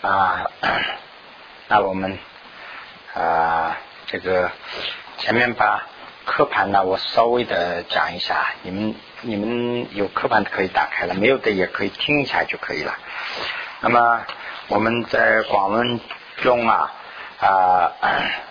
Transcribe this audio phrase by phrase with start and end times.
[0.00, 0.50] 啊，
[1.68, 2.18] 那我们
[3.14, 4.50] 啊，这个
[5.16, 5.86] 前面把
[6.26, 12.94] 课盘呢，我稍微的讲一下，你们你们有课盘可以打开了，没有的也可以听一下就可以了。
[13.80, 14.26] 那么
[14.68, 16.00] 我们在广文
[16.36, 16.92] 中啊
[17.40, 17.92] 啊，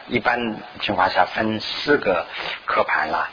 [0.07, 2.25] 一般情况下分四个
[2.65, 3.29] 课盘了。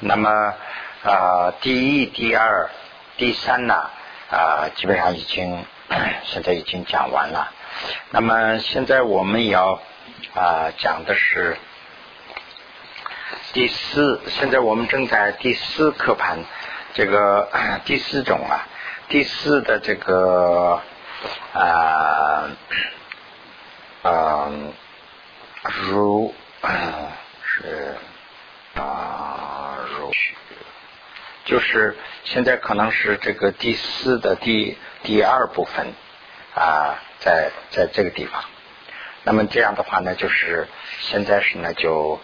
[0.00, 0.54] 那么
[1.02, 2.68] 啊，第一、第二、
[3.16, 3.90] 第三呢
[4.30, 5.64] 啊，基本上已经。
[6.24, 7.52] 现在已经讲完了，
[8.10, 9.80] 那么现在我们要
[10.34, 11.56] 啊讲的是
[13.52, 16.38] 第四，现在我们正在第四课盘，
[16.94, 17.48] 这个
[17.84, 18.66] 第四种啊，
[19.08, 20.80] 第四的这个
[21.52, 22.50] 啊
[24.02, 24.72] 嗯
[25.62, 26.34] 如
[27.42, 27.96] 是
[28.74, 29.23] 啊
[31.44, 34.78] 就是现在可能是这个第四的第。
[35.04, 35.92] 第二部分
[36.54, 38.42] 啊，在在这个地方，
[39.22, 40.66] 那么这样的话呢，就是
[41.00, 42.18] 现在是呢，就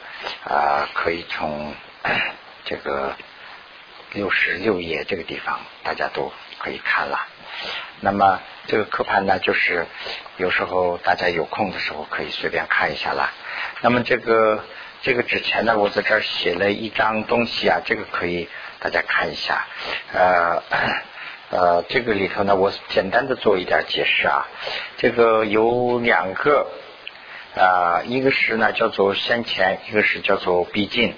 [0.44, 1.74] 啊可以从
[2.64, 3.14] 这个
[4.14, 7.20] 六十六页这个地方，大家都可以看了。
[8.00, 9.86] 那么这个课盘呢，就是
[10.38, 13.30] 有时候大家有空的时候可以随便看一下啦。
[13.82, 14.64] 那么这个
[15.02, 18.48] 这个之前呢，我在这儿写了一张东西啊，这个可以
[18.80, 19.66] 大家看一下，
[20.12, 20.62] 呃。
[21.52, 24.46] 呃，这个里头呢，我简单的做一点解释啊。
[24.98, 26.68] 这个有两个
[27.56, 31.12] 啊，一个是呢叫做先前，一个是叫做逼近。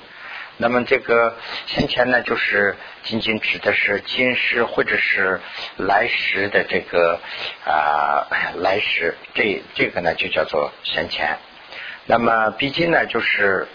[0.57, 5.43] 那么这个先前呢，就是仅仅指的是今世或者是
[5.77, 7.21] 来时的这个
[7.67, 8.27] 啊
[8.57, 11.37] 来时，这这个呢就叫做先前。
[12.07, 13.69] 那么逼近呢，就是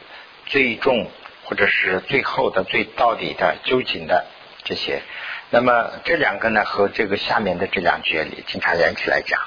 [0.48, 1.08] 最终
[1.48, 4.26] 或者是最后的、最到底的、究竟的
[4.66, 5.02] 这些。
[5.50, 9.40] 那么这两个呢，和这个下面的这两句里经常连起来讲。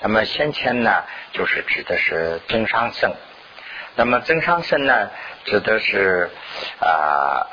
[0.00, 3.14] 那么先前呢，就是指的是增上圣。
[3.94, 5.10] 那么增上圣呢，
[5.44, 6.30] 指的是
[6.80, 7.46] 啊，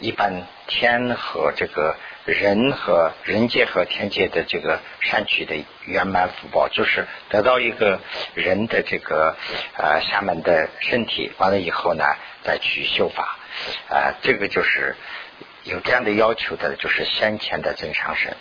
[0.00, 5.54] 一般天和这个人和人界和天界的这个善取的
[5.84, 8.00] 圆满福报，就是得到一个
[8.32, 9.36] 人的这个
[9.76, 12.06] 呃下面的身体，完了以后呢，
[12.42, 13.36] 再去修法
[13.88, 14.96] 啊，这个就是。
[15.64, 18.36] 有这样的要求的，就是先前的增上神。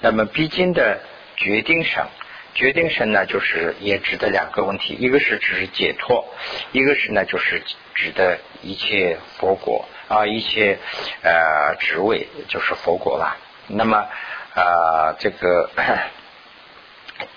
[0.00, 1.02] 那么逼近的
[1.36, 2.06] 决定神，
[2.54, 6.32] 决定神呢，就是也指的两个问题，一个是指解脱，
[6.72, 7.62] 一个是呢，就是
[7.94, 10.78] 指的一切佛果啊，一切
[11.22, 13.36] 呃职位就是佛果了。
[13.66, 14.08] 那么
[14.54, 15.68] 啊，这个。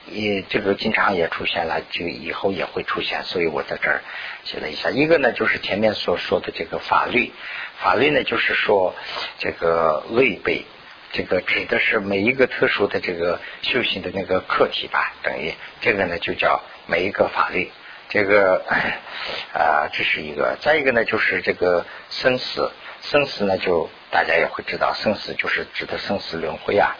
[0.07, 4.01] 也这个经常也出现了，就以后也会出现，所以我在这儿
[4.45, 4.89] 写了一下。
[4.89, 7.33] 一个呢，就是前面所说的这个法律，
[7.79, 8.95] 法律呢就是说
[9.39, 10.65] 这个类备，
[11.11, 17.69] 这个指的是每一个特殊的这个修行的那个课题吧，等于这个呢就叫每一个法律。
[18.07, 18.63] 这个
[19.53, 20.57] 啊，这是一个。
[20.61, 26.95] 再一个呢，就是这个生死，生死呢就大家也会知道，生死就是指的生死轮回啊。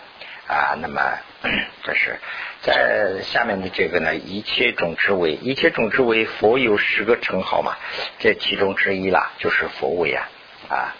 [0.47, 1.01] 啊，那么
[1.83, 2.19] 这是
[2.61, 7.78] 在下面的这个呢，一切种之为一切种之为佛有十个称号嘛，
[8.19, 10.29] 这其中之一啦，就是佛为啊
[10.69, 10.95] 啊。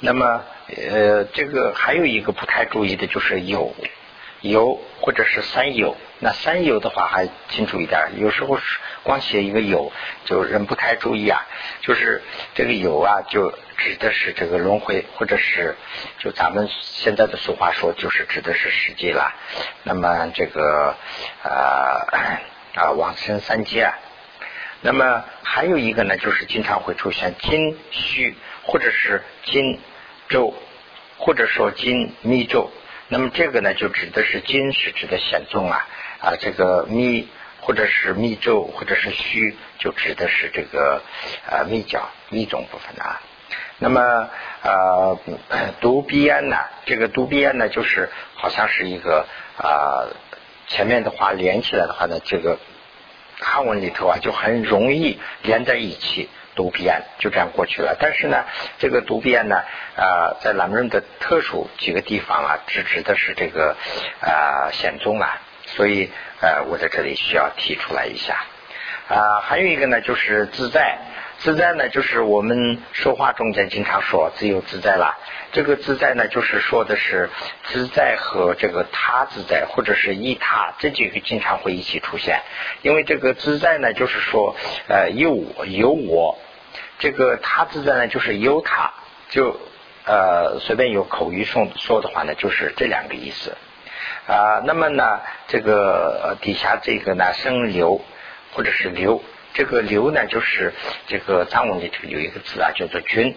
[0.00, 3.74] 那么呃，这个还有一个不太注意的就是有
[4.40, 9.92] 有或者是三有，那三有的话还清楚一点，有时候是光写一个有，
[10.24, 11.46] 就人不太注意啊，
[11.82, 12.22] 就是
[12.54, 13.52] 这个有啊就。
[13.78, 15.76] 指的是这个轮回，或者是
[16.18, 19.32] 就咱们现在的俗话说，就是指的是世界了。
[19.84, 20.96] 那么这个
[21.44, 21.48] 啊
[22.74, 23.88] 啊往生三界。
[24.80, 28.34] 那么还有一个呢，就是经常会出现金虚，
[28.64, 29.78] 或者是金
[30.28, 30.52] 咒，
[31.16, 32.72] 或者说金密咒。
[33.08, 35.86] 那么这个呢，就指的是金是指的显宗啊
[36.20, 37.28] 啊，这个密
[37.60, 41.02] 或者是密咒，或者是虚，就指的是这个
[41.48, 43.20] 啊密教密宗部分啊。
[43.78, 44.28] 那么
[44.62, 45.18] 呃，
[45.80, 46.56] 读鼻烟呢？
[46.84, 49.26] 这个读鼻烟呢，就是好像是一个
[49.56, 50.04] 啊，
[50.66, 52.58] 前面的话连起来的话呢，这个
[53.40, 56.28] 汉文里头啊就很容易连在一起
[56.58, 57.96] 读鼻烟，就这样过去了。
[58.00, 58.44] 但是呢，
[58.80, 59.62] 这个读鼻烟呢
[59.96, 63.76] 啊，在朗润的特殊几个地方啊，只指的是这个
[64.20, 66.10] 啊显宗啊，所以
[66.40, 68.34] 呃，我在这里需要提出来一下
[69.08, 69.38] 啊。
[69.40, 70.98] 还有一个呢，就是自在。
[71.40, 75.16] 自在呢，就是我们说话中间经常说自由自在了。
[75.52, 77.30] 这个自在呢，就是说的是
[77.62, 82.40] 自在和这个他自在，或者是一他这几个经常会一起出现。
[82.82, 84.56] 因为这个自在呢，就是说
[84.88, 86.36] 呃有我有我，
[86.98, 88.92] 这个他自在呢，就是由他，
[89.28, 89.58] 就
[90.04, 93.56] 呃随便有口语说说的话呢，就是这两个意思。
[94.26, 98.00] 啊，那么呢，这个底下这个呢生流
[98.52, 99.22] 或者是流，
[99.54, 100.74] 这个流呢就是
[101.06, 103.34] 这个藏文里头有一个字啊叫做君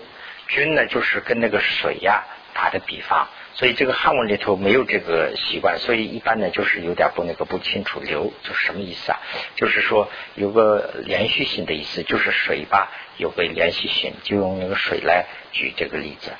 [0.47, 3.27] 君呢就是跟那个水呀打的比方。
[3.53, 8.00] 所以这个汉文里头没有这个习惯，所以一般呢就是有点不那个不清楚。
[8.01, 9.19] 流就什么意思啊？
[9.56, 16.31] 就是说有个连续性的意思，就是水吧有个连续性，就用那个水来举这个例子。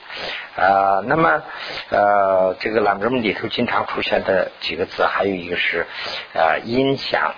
[0.56, 1.44] 啊，那么
[1.90, 5.86] 呃这个朗文里头经常出现的几个字，还有一个是
[6.34, 7.36] 呃音响，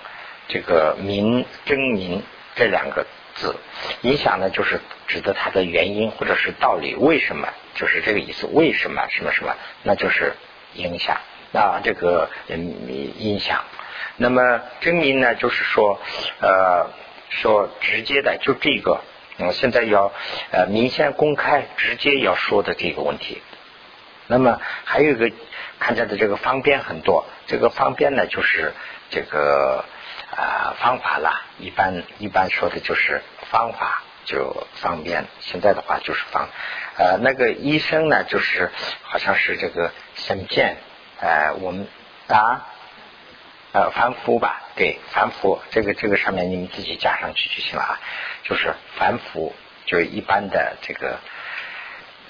[0.48, 2.24] 这个明真明
[2.56, 3.06] 这两个
[3.36, 3.56] 字，
[4.02, 7.50] 音响呢就是指的它的原因或者是道理，为什么？
[7.76, 9.56] 就是这个意思，为什么什么什么？
[9.84, 10.34] 那就是
[10.74, 11.18] 影响
[11.54, 13.64] 啊，这个嗯影响。
[14.18, 16.00] 那么真名呢，就是说
[16.40, 16.90] 呃，
[17.30, 19.02] 说直接的，就这个，
[19.38, 20.12] 嗯，现在要
[20.52, 23.42] 呃明显公开、直接要说的这个问题。
[24.28, 25.32] 那么还有一个
[25.80, 28.74] 看见的这个方便很多，这个方便呢，就是
[29.10, 29.84] 这个
[30.32, 31.42] 啊方法啦。
[31.60, 34.04] 一般一般说的就是方法。
[34.26, 36.50] 就方便，现在的话就是方，
[36.98, 38.72] 呃，那个医生呢，就是
[39.02, 40.78] 好像是这个神剑，
[41.20, 41.88] 呃，我们
[42.28, 42.68] 啊，
[43.74, 48.00] 呃，凡夫吧，对，凡夫，这个这个上面你们自己加上去就行了啊，
[48.44, 49.54] 就是凡夫，
[49.86, 51.20] 就是一般的这个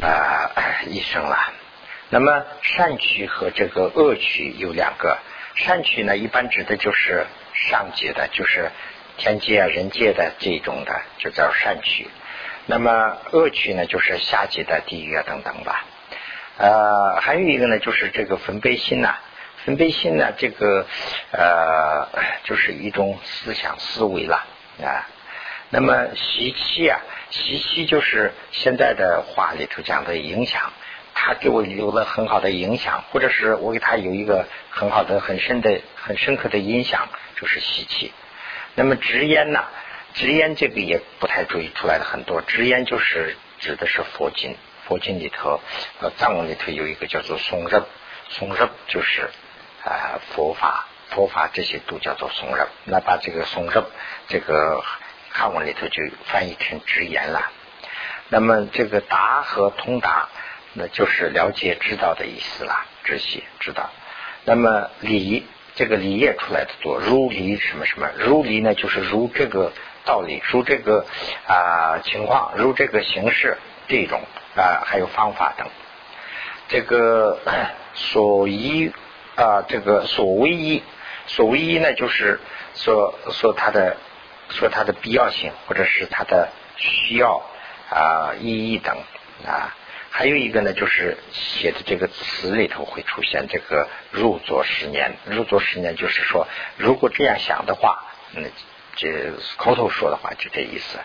[0.01, 0.51] 啊
[0.87, 1.37] 医生了。
[2.09, 5.17] 那么善取和这个恶取有两个，
[5.55, 8.71] 善取呢，一般指的就是上界的，就是。
[9.17, 12.07] 天界啊，人界的这种的就叫善趣，
[12.65, 15.85] 那么恶趣呢，就是下界的地狱啊等等吧。
[16.57, 19.15] 呃，还有一个呢，就是这个分贝心呐，
[19.65, 20.85] 分贝心呢，这个
[21.31, 22.07] 呃，
[22.43, 24.45] 就是一种思想思维了
[24.81, 25.07] 啊。
[25.69, 26.99] 那么习气啊，
[27.29, 30.73] 习气就是现在的话里头讲的影响，
[31.15, 37.09] 他给我留了很好的影响，或者是我给他有一个很好的、很深的、很深刻的影响，
[37.39, 38.11] 就是习气。
[38.75, 39.63] 那么直言呢？
[40.15, 42.41] 直言这个也不太注意出来的很多。
[42.41, 44.55] 直言就是指的是佛经，
[44.87, 45.59] 佛经里头
[45.99, 47.81] 呃藏文里头有一个叫做松日，
[48.29, 49.29] 松日就是
[49.83, 52.67] 啊佛法，佛法这些都叫做松日。
[52.85, 53.83] 那把这个松日
[54.27, 54.83] 这个
[55.31, 57.51] 汉文里头就翻译成直言了。
[58.29, 60.29] 那么这个达和通达，
[60.73, 63.89] 那就是了解知道的意思了，知悉知道。
[64.45, 65.47] 那么理。
[65.75, 69.71] 这个理也出来的多，如理什么什么，如理呢，就是如这个
[70.05, 71.05] 道理，如这个
[71.47, 74.21] 啊情况，如这个形式这种
[74.55, 75.67] 啊，还有方法等。
[76.67, 77.39] 这个
[77.93, 78.91] 所依
[79.35, 80.83] 啊，这个所谓依，
[81.27, 82.39] 所谓依呢，就是
[82.75, 83.97] 说说它的
[84.49, 87.41] 说它的必要性，或者是它的需要
[87.89, 88.95] 啊意义等
[89.45, 89.75] 啊。
[90.15, 98.05] 还有一个呢，就是写的这个词里头会出现这个入座十年，入座十年就是说，如果这样想的话，
[98.35, 98.43] 那
[98.95, 100.99] 这口头说的话就这意思。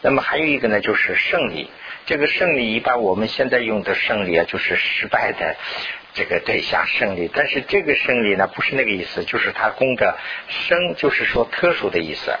[0.00, 1.70] 那么还有一个呢，就是胜利。
[2.06, 5.56] 这个胜利一般我们现在用的胜利啊，就是失败的。
[6.12, 10.18] 这个对象胜利，但是这个胜利呢不是那个意思，就是它功的
[10.48, 12.34] 生，就是说特殊的意思，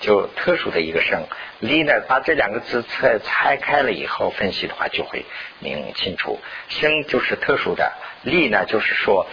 [0.00, 1.26] 就特殊的一个胜
[1.60, 5.24] 利呢，把这两个字拆拆开了以后分析的话，就会
[5.60, 6.38] 明清楚。
[6.68, 7.92] 生就是特殊的，
[8.22, 9.26] 利呢就是说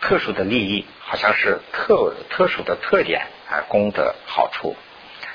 [0.00, 4.76] 特殊的利益，好像是特特殊的特点啊，功德好处。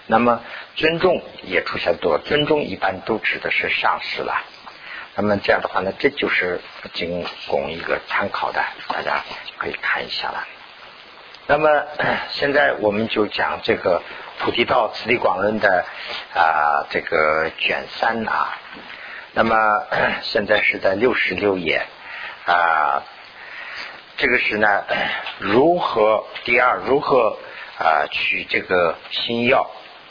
[0.06, 0.42] 那么
[0.75, 4.44] 尊重也出现多，尊重一般都指的是上司了。
[5.15, 6.60] 那么这样的话呢，这就是
[6.93, 9.24] 仅供一个参考的，大家
[9.60, 10.48] 可以看一下了。
[11.46, 11.70] 那么
[12.32, 14.01] 现在我们就讲这个
[14.43, 15.86] 《菩提道次第广论》的
[16.34, 18.58] 啊这个卷三啊。
[19.34, 19.55] 那么
[20.24, 21.86] 现在是在六十六页
[22.48, 23.03] 啊，
[24.17, 24.84] 这个是呢
[25.38, 27.38] 如何第二如何
[27.77, 29.70] 啊取这个新药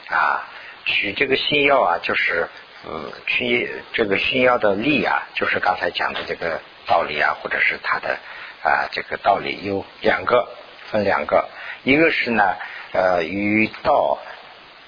[0.08, 0.46] 啊
[0.84, 2.48] 取这个新药啊就是。
[2.84, 8.18] 嗯，去这个心药的力啊，就是刚才讲的这个道理啊，或者是它的
[8.62, 10.48] 啊这个道理有两个，
[10.90, 11.48] 分两个，
[11.84, 12.56] 一个是呢
[12.92, 14.18] 呃与道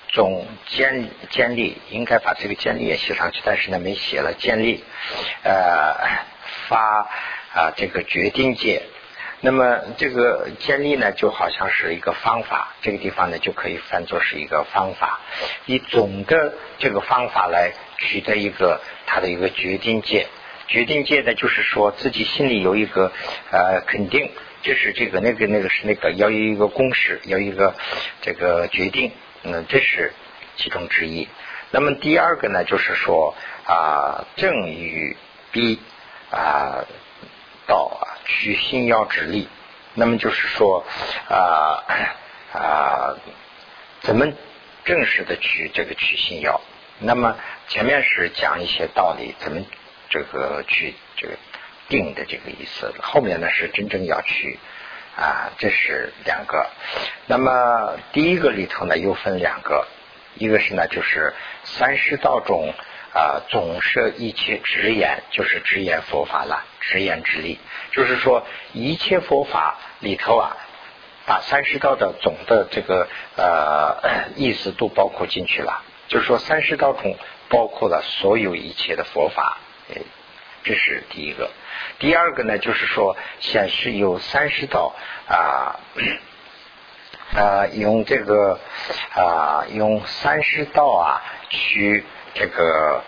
[0.09, 4.83] 总建建立，应该把这个建立也写上去，但是呢没写了建立
[5.45, 5.97] 呃
[6.69, 7.09] 发
[7.55, 8.83] 啊这个决定界。
[9.45, 15.21] 那么这个建立呢，就好像是一个方法，这个地方呢就可以翻作是一个方法，
[15.67, 20.29] 以总的这个方法来取得一个它的一个决定界。
[20.67, 23.13] 决定界呢，就是说自己心里有一个
[23.51, 24.31] 呃肯定，
[24.63, 27.75] 这是这个那个那个是那个要有一个公式，要一个
[28.23, 30.15] 这个决定，嗯，这是
[30.57, 31.29] 其中之一。
[31.71, 33.35] 那么第二个呢，就是说
[33.67, 35.19] 啊正与
[35.53, 35.79] 逼
[36.31, 36.87] 啊。
[37.67, 39.49] 道啊，取心要之力
[39.95, 40.85] 那么就是说
[41.29, 41.85] 啊
[42.53, 43.17] 啊，
[44.01, 44.33] 怎么
[44.85, 46.61] 正式的去这个取心要？
[46.99, 47.37] 那么
[47.69, 49.65] 前面是讲一些道理，怎么
[50.11, 51.35] 这个去这个
[51.89, 52.93] 定的这个意思。
[53.01, 54.59] 后面呢是真正要去
[55.17, 56.71] 啊，这是两个。
[57.27, 59.87] 那么第一个里头呢又分两个，
[60.37, 62.73] 一个是呢就是三十道中。
[63.15, 66.65] 啊，总摄一切直言，就是直言佛法了。
[66.81, 67.59] 直言之力，
[67.93, 70.57] 就是说一切佛法里头啊，
[71.25, 75.83] 把三十道的总的这个呃意思都包括进去了。
[76.09, 77.17] 就是说三十道中
[77.49, 79.59] 包括了所有一切的佛法，
[80.65, 81.51] 这是第一个。
[82.01, 84.93] 第二个呢，就是说显示有三十道
[85.29, 85.81] 啊
[87.35, 88.59] 啊，用这个
[89.15, 92.05] 啊用三十道啊去。
[92.35, 93.03] 这个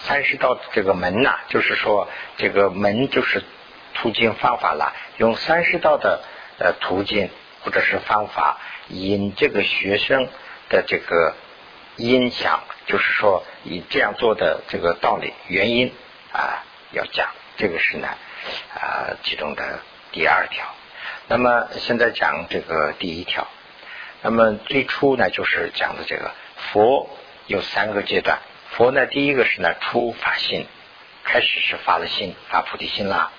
[0.00, 3.44] 三十道这个门呐，就是说这个门就是
[3.94, 4.92] 途径方法了。
[5.18, 6.22] 用三十道的
[6.58, 7.30] 呃途径
[7.62, 10.28] 或者是方法，引这个学生
[10.68, 11.34] 的这个
[11.96, 15.92] 音响，就是说以这样做的这个道理原因
[16.32, 18.08] 啊，要讲这个是呢
[18.74, 19.78] 啊其中的
[20.10, 20.66] 第二条。
[21.28, 23.46] 那么现在讲这个第一条，
[24.22, 26.32] 那么最初呢就是讲的这个
[26.72, 27.08] 佛。
[27.50, 28.38] 有三个阶段，
[28.70, 30.68] 佛呢，第一个是呢初发心，
[31.24, 33.32] 开始是发了心，发菩提心啦。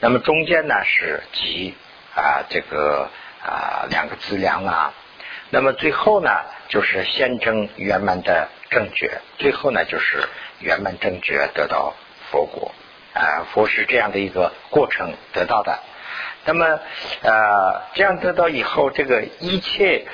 [0.00, 1.74] 那么中间呢是集
[2.16, 3.10] 啊这个
[3.44, 4.94] 啊两个资粮啊。
[5.50, 6.30] 那么最后呢
[6.70, 10.26] 就是先证圆满的正觉，最后呢就是
[10.60, 11.94] 圆满正觉得到
[12.30, 12.74] 佛果
[13.12, 13.44] 啊。
[13.52, 15.78] 佛是这样的一个过程得到的。
[16.46, 16.64] 那么
[17.20, 20.06] 呃这样得到以后，这个一切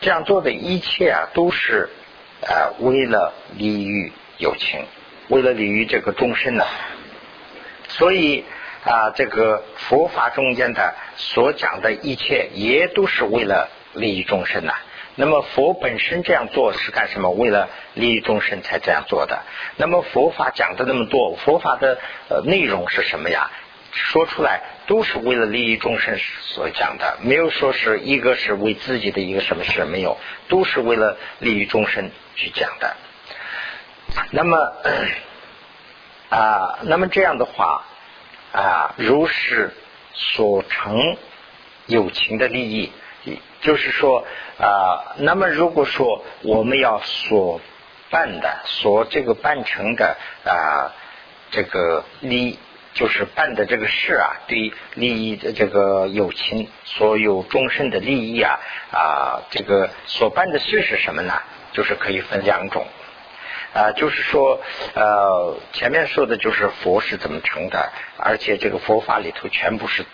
[0.00, 1.90] 这样做的一切啊都是。
[2.46, 4.84] 啊，为了利于友情，
[5.28, 6.64] 为了利于这个众生呢，
[7.88, 8.44] 所以
[8.84, 14.74] 啊，这个佛法中间的所讲的一切，也都是为了利益众生呐。
[15.16, 17.30] 那么佛本身这样做是干什么？
[17.30, 19.42] 为了利益众生才这样做的。
[19.76, 21.98] 那么佛法讲的那么多，佛法的
[22.28, 23.50] 呃内容是什么呀？
[23.94, 26.18] 说出来都是为了利益众生
[26.54, 32.10] 所讲的，没有说是一个是为自己的一个什么事，没有，都是为了利益众生。
[32.36, 32.96] 去讲的，
[34.32, 34.72] 那么
[36.30, 37.84] 啊，那么这样的话
[38.52, 39.72] 啊，如是
[40.12, 41.16] 所成
[41.86, 42.92] 友情的利益，
[43.60, 44.26] 就是说
[44.58, 47.60] 啊，那么如果说我们要所
[48.10, 50.90] 办的、所这个办成的啊，
[51.52, 52.58] 这个利益，
[52.94, 58.58] 就是办的这个事啊，对利益的这个友情，所有终身的利益啊
[58.92, 61.34] 啊，这个所办的事是什么呢？
[61.72, 62.86] 就是可以分两种，
[63.74, 64.60] 啊，就是说，
[64.94, 70.04] 呃，前面说的就是佛是怎么成的，而且这个佛法里头全部是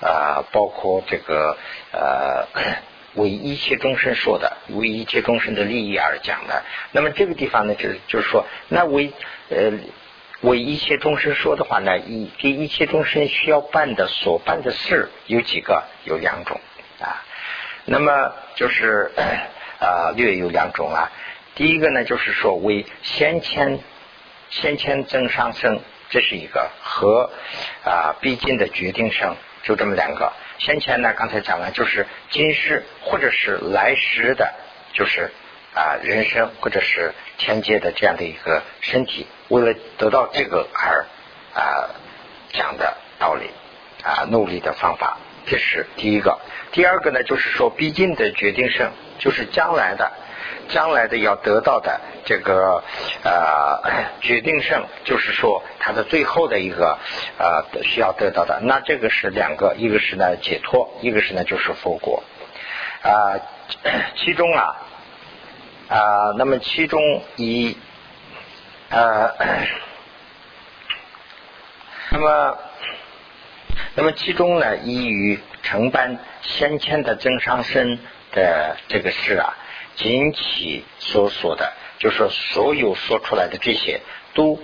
[0.00, 1.58] 啊，包括这个
[1.92, 2.46] 呃，
[3.16, 6.62] 为一切众生说的，为一切众生的利益而讲的。
[6.92, 9.12] 那么这个地方呢，就是就是说，那为
[9.50, 9.72] 呃
[10.42, 15.84] 为一切众生说的话呢，一给一切众生需要办的所办的事有几个？
[16.04, 16.60] 有两种
[17.00, 17.22] 啊。
[17.84, 19.10] 那么就是。
[19.82, 21.10] 啊，略有两种啊。
[21.54, 23.80] 第一个呢，就是说为先前
[24.50, 25.80] 先前增上生，
[26.10, 27.30] 这是一个和
[27.82, 30.34] 啊必经的决定生，就这么两个。
[30.58, 34.52] 先前呢，刚才讲了，就是今世或者是来时的，
[34.92, 35.32] 就是
[35.74, 41.06] 啊人生或者是天界的这样的一个身体，为了得到这个而
[41.54, 41.90] 啊
[42.52, 43.50] 讲的道理
[44.02, 46.38] 啊努力的方法，这是第一个。
[46.72, 48.90] 第二个呢，就是说毕竟的决定胜。
[49.20, 50.10] 就是将来的，
[50.70, 52.82] 将来的要得到的这个
[53.22, 53.82] 呃
[54.22, 56.98] 决定胜，就是说它的最后的一个
[57.36, 62.24] 呃需要得到的，那这个是两个，一个是呢解脱，一个是呢就是佛果
[63.02, 63.36] 啊。
[64.16, 64.88] 其中啊
[65.90, 67.76] 啊，那么其中以
[68.88, 69.34] 呃，
[72.10, 72.58] 那么
[73.96, 77.98] 那么其中呢，依于承办先前的增上身。
[78.32, 79.56] 的这个事啊，
[79.96, 84.02] 仅其所说的，就是所有说出来的这些，
[84.34, 84.62] 都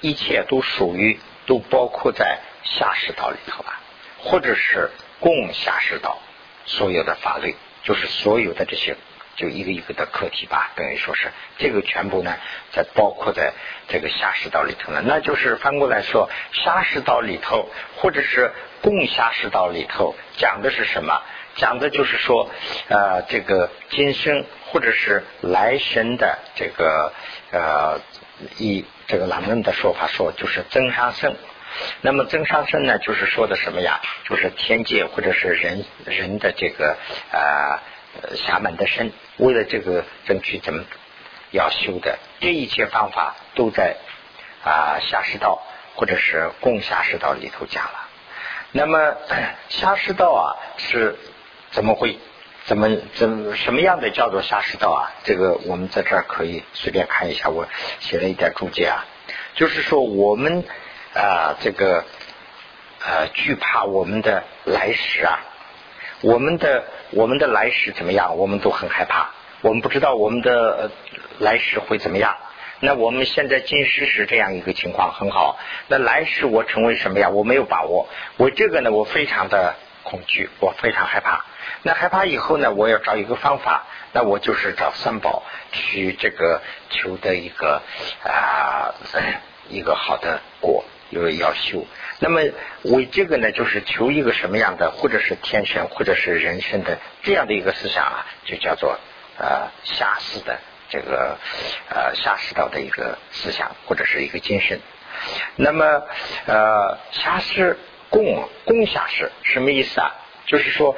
[0.00, 3.74] 一切都属于，都包括在下士道里头了，
[4.18, 6.18] 或者是共下士道
[6.64, 8.96] 所有的法律，就是所有的这些，
[9.38, 12.36] 就一个一个的课题吧，等于说是这个全部呢，
[12.72, 13.54] 在包括在
[13.88, 15.00] 这个下士道里头了。
[15.00, 18.52] 那就是翻过来说，下士道里头，或者是
[18.82, 21.22] 共下士道里头，讲的是什么？
[21.54, 22.50] 讲的就是说，
[22.88, 27.12] 呃，这个今生或者是来生的这个
[27.50, 28.00] 呃，
[28.58, 31.36] 以这个朗人的说法说，就是增上生。
[32.00, 34.00] 那么增上身呢，就是说的什么呀？
[34.24, 36.96] 就是天界或者是人人的这个
[37.32, 37.80] 呃
[38.36, 40.84] 侠门的身，为了这个争取怎么
[41.50, 43.96] 要修的，这一切方法都在
[44.64, 45.62] 啊下士道
[45.94, 48.08] 或者是共下士道里头讲了。
[48.72, 49.16] 那么
[49.70, 51.16] 下士道啊是
[51.70, 52.18] 怎么会？
[52.64, 55.08] 怎么怎什么样的叫做下士道啊？
[55.24, 57.66] 这个我们在这儿可以随便看一下，我
[58.00, 59.06] 写了一点注解啊。
[59.54, 60.62] 就是说我们
[61.14, 62.04] 啊这个
[63.00, 65.40] 呃惧怕我们的来时啊，
[66.20, 68.36] 我们的我们的来时怎么样？
[68.36, 70.90] 我们都很害怕，我们不知道我们的
[71.38, 72.36] 来时会怎么样。
[72.80, 75.58] 那我们现在今世是这样一个情况很好，
[75.88, 77.28] 那来世我成为什么呀？
[77.28, 81.44] 我没有把握，我这个呢我非常的恐惧，我非常害怕。
[81.82, 82.72] 那害怕以后呢？
[82.72, 87.82] 我要找一个方法，那我就是找三宝去这个求的一个
[88.24, 88.94] 啊
[89.68, 91.86] 一个好的果，因为要修。
[92.20, 92.40] 那么
[92.82, 98.98] 为这个呢，就是求一个什么样的，或者是天神，或者是人生的这样的一个思想啊，就叫做
[99.38, 101.38] 呃下士的这个
[101.88, 104.80] 呃下士道的一个思想，或者是一个精神。
[105.56, 105.84] 那么
[106.46, 107.78] 呃下士
[108.10, 110.14] 共共下士什么意思啊？
[110.46, 110.96] 就是说。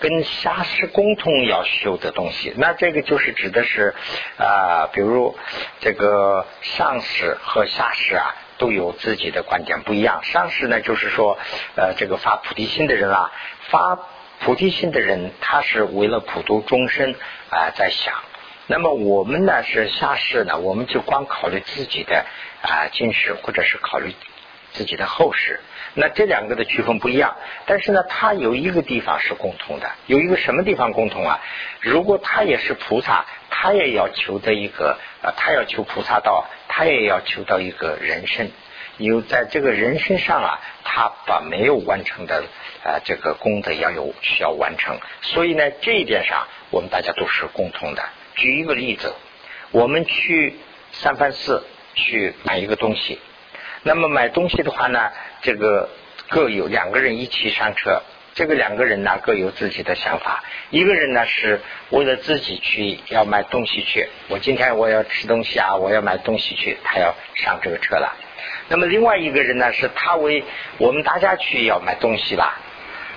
[0.00, 3.94] 跟下士共同要修的东西，那这个就是指的是
[4.36, 5.36] 啊，比如
[5.80, 10.22] 这个上士和下士啊，都有自己的观点不一样。
[10.24, 11.38] 上士呢，就是说
[11.76, 13.32] 呃，这个发菩提心的人啊，
[13.68, 13.98] 发
[14.40, 17.14] 菩提心的人，他是为了普度众生
[17.50, 18.14] 啊在想。
[18.66, 22.26] 那么我们呢是下士呢，我们就光考虑自己的
[22.62, 24.12] 啊今世，或者是考虑
[24.72, 25.60] 自己的后世。
[25.94, 27.36] 那这两个的区分不一样，
[27.66, 31.40] 但是呢，它有一个地方是共同的，有一个什么地方共同啊？
[31.80, 36.46] 如果他也是菩萨，他也要求的一个，呃，他要求菩萨道，
[36.78, 38.52] 他也要求到一个人身，
[38.98, 42.44] 有在这个人身上啊，他把没有完成的
[42.84, 48.08] 啊这个功德要有需要完成，所以呢，这一点上我们大家都是共同的。
[48.36, 49.12] 举一个例子，
[49.72, 50.54] 我们去
[50.92, 51.64] 三藩寺
[51.96, 53.18] 去买一个东西。
[53.82, 55.10] 那么买东西的话呢，
[55.42, 55.88] 这个
[56.28, 58.02] 各有两个人一起上车，
[58.38, 60.44] 这个两个人呢各有自己的想法。
[60.70, 68.16] 一个人呢是为了自己去要买东西去，我今天我要吃东西啊，我要买东西去，他要上这个车了。
[68.68, 70.44] 那么另外一个人呢是他为
[70.78, 72.54] 我们大家去要买东西了。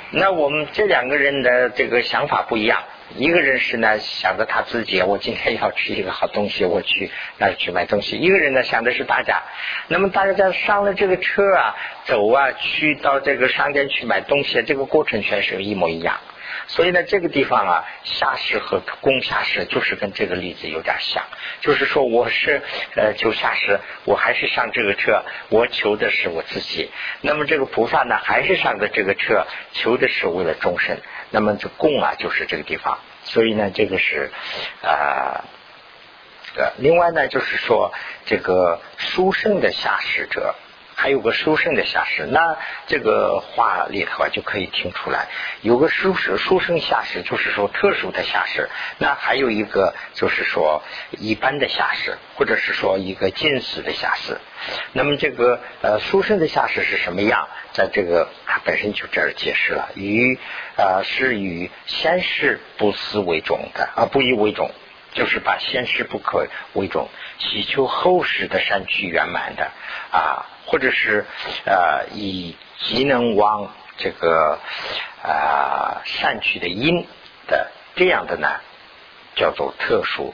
[0.10, 2.84] 那我们这两个人的这个想法不一样。
[3.18, 8.18] 一个人是呢想着他自己，我今天要吃一个好东西，我去那去买东西。
[8.18, 9.42] 一个人呢想的是大家。
[9.88, 16.20] 那么大家在上了这个车啊，走啊，去到这个商店去买东西，这个过程全是一模一样。
[16.68, 21.24] 所以呢，这个地方啊，下士和攻下士就是跟这个例子有点像，
[21.60, 22.62] 就是说我是
[22.96, 26.90] 呃求下士，我还是上这个车，我求的是我自己。
[27.22, 30.98] 那么这个菩萨呢，还是上的这个车，求的是为了众生。
[31.30, 33.00] 那么这供啊，就是这个地方。
[33.24, 34.32] 所以呢，这个是
[34.82, 35.44] 啊，
[36.56, 37.94] 呃，另外呢，就是说
[38.26, 40.56] 这个书生的下士者。
[41.02, 45.30] 还有个书生的下士，那这个话里头啊就可以听出来，
[45.64, 48.70] 有个书生书生下士，就是说特殊的下士。
[49.00, 54.38] 那还有一个就是说一般的下士，或者是说一个近似的下士。
[54.94, 57.48] 那么这个呃书生的下士是什么样？
[57.74, 60.38] 在这个他本身就这儿解释了，与
[60.78, 64.70] 呃是以先世不思为种的啊，不以为种，
[65.16, 67.10] 就是把先世不可为种，
[67.40, 69.72] 祈求后世的善趣圆满的
[70.12, 70.46] 啊。
[70.72, 71.26] 或者是
[71.66, 74.58] 呃以极能往这个
[75.22, 77.06] 啊善取的因
[77.48, 78.48] 的这样的呢，
[79.36, 80.34] 叫做特殊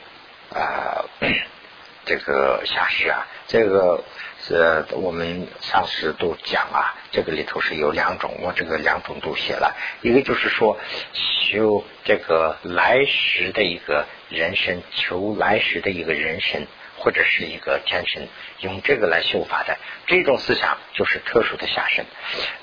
[0.53, 1.05] 啊
[2.05, 4.03] 这个下士啊，这个
[4.51, 10.77] 呃我们上次都讲啊，这个里头是有两种，我这个两种都写了，一个就是说
[11.13, 16.67] 修这个来时的一个人生，求来时的一个人生。
[16.97, 18.27] 或者是一个天神
[18.59, 22.05] 用这个来修法的这种思想，就是特殊的下身，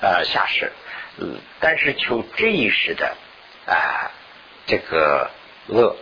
[0.01, 0.71] 呃下士。
[1.17, 3.15] 嗯，但是求这一世的
[3.65, 4.11] 啊
[4.65, 5.31] 这个
[5.67, 5.95] 恶，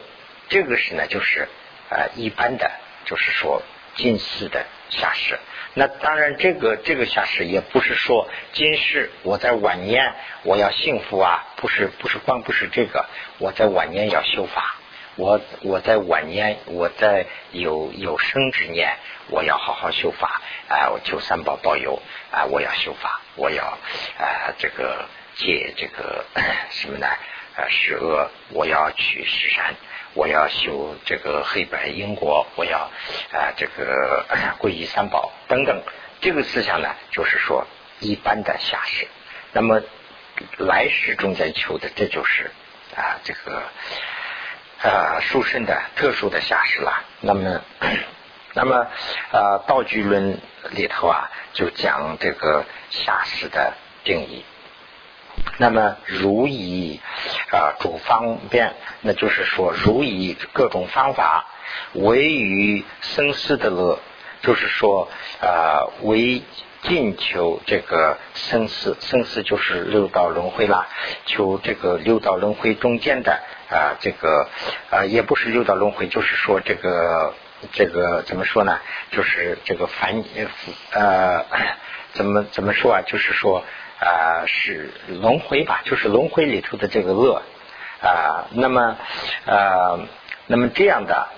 [0.49, 1.47] 这个是呢就是
[1.89, 2.71] 啊一般的，
[3.05, 3.61] 就是说
[3.95, 5.39] 近似的下士。
[5.75, 13.05] 那当然，这个这个下士也不是说今世我在晚年我要幸福啊，不是不是光不是这个，
[13.37, 14.75] 我在晚年要修法。
[15.15, 18.97] 我我在晚年，我在有有生之年，
[19.29, 20.89] 我要好好修法啊！
[20.89, 22.45] 我求三宝保佑啊！
[22.45, 23.63] 我要修法，我要
[24.17, 26.25] 啊这个戒这个
[26.71, 27.07] 什么呢？
[27.55, 29.75] 啊十恶，我要去十善，
[30.15, 32.89] 我要修这个黑白因果，我要
[33.31, 34.25] 啊这个
[34.59, 35.83] 皈依三宝等等。
[36.21, 37.67] 这个思想呢，就是说
[37.99, 39.07] 一般的下士。
[39.51, 39.83] 那么
[40.57, 42.49] 来世中间求的，这就是
[42.95, 43.61] 啊这个
[44.83, 47.03] 啊殊胜的特殊的下士了。
[47.21, 47.61] 那么
[48.53, 48.87] 那么
[49.31, 50.39] 啊道具论
[50.71, 54.45] 里头啊就讲这个下士的定义。
[55.57, 57.01] 那么如以
[57.51, 61.47] 啊主方便，那就是说如以各种方法
[61.93, 63.99] 为于生死的乐，
[64.43, 65.09] 就是说
[65.41, 66.43] 啊为
[66.83, 70.87] 尽求这个生死，生死就是六道轮回啦，
[71.25, 73.41] 求这个六道轮回中间的
[73.73, 74.47] 啊这个
[74.91, 77.33] 啊也不是六道轮回，就是说这个
[77.71, 78.79] 这个怎么说呢？
[79.11, 80.23] 就是这个凡
[80.91, 81.45] 呃
[82.13, 83.01] 怎么怎么说啊？
[83.05, 83.63] 就是说。
[83.99, 85.81] 啊，是轮回吧？
[85.85, 87.41] 就是轮回里头的这个恶
[88.01, 88.47] 啊。
[88.51, 88.97] 那么，
[89.45, 89.97] 呃，
[90.47, 91.29] 那么这样的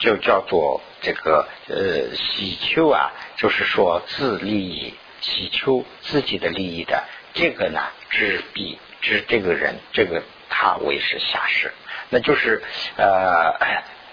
[0.00, 11.72] 就叫做这个呃喜求啊，就是说自利益，喜求自己的利益的这个呢，知彼知这个人，这个他为是下士。
[12.10, 12.62] 那就是
[12.96, 13.54] 呃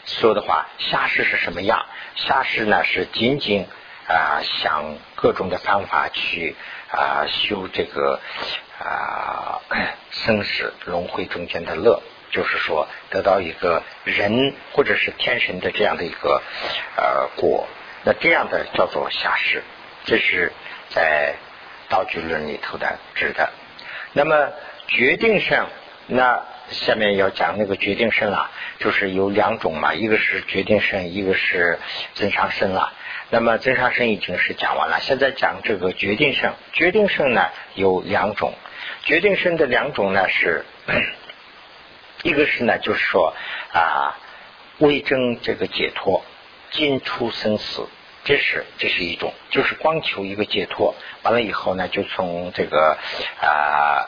[0.06, 1.86] 说的话，下士是什么样？
[2.16, 3.68] 下士呢是仅仅
[4.08, 6.56] 啊想各种的方法去。
[6.90, 8.22] 啊，修这个
[8.80, 9.60] 啊
[10.10, 16.42] 生死轮回中间的乐，就是说得到一个人或者是天神的这样的一个
[16.96, 17.68] 呃果，
[18.06, 19.62] 那这样的叫做下士，
[20.06, 20.54] 这是
[20.92, 21.36] 在
[21.90, 23.50] 道具论里头的指的。
[24.14, 24.54] 那么
[24.88, 25.68] 决定上，
[26.08, 31.80] 那下面要讲那个决定生了，就是有两种嘛，一个是决定生，一个是
[32.14, 32.94] 增上生了。
[33.30, 36.54] 那么增上生已经是讲完了，现在讲这个决定生。
[36.72, 38.54] 决定生呢有两种，
[39.04, 40.64] 决定生的两种呢是，
[42.24, 43.36] 一个是呢就是说
[43.74, 44.18] 啊，
[44.78, 46.24] 为争这个解脱，
[46.72, 47.88] 尽出生死，
[48.28, 52.98] 这是这是一种，就是光求一个解脱，完了以后呢就从这个
[53.40, 54.06] 啊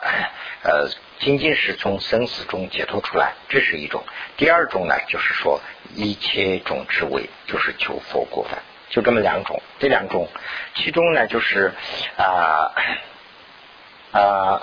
[0.62, 4.04] 呃仅仅是从生死中解脱出来，这是一种。
[4.36, 5.62] 第二种呢就是说
[5.94, 8.58] 一切种智为，就是求佛果的。
[8.90, 10.28] 就这么两种，这两种，
[10.74, 11.72] 其中呢就是
[12.18, 12.74] 啊
[14.12, 14.60] 啊，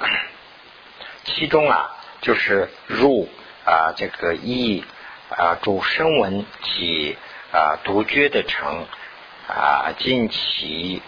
[1.24, 3.28] 其中啊就是入
[3.65, 4.86] 啊这个意
[5.30, 7.17] 啊主声闻及
[7.52, 8.86] 啊独觉的成
[9.47, 11.01] 啊近期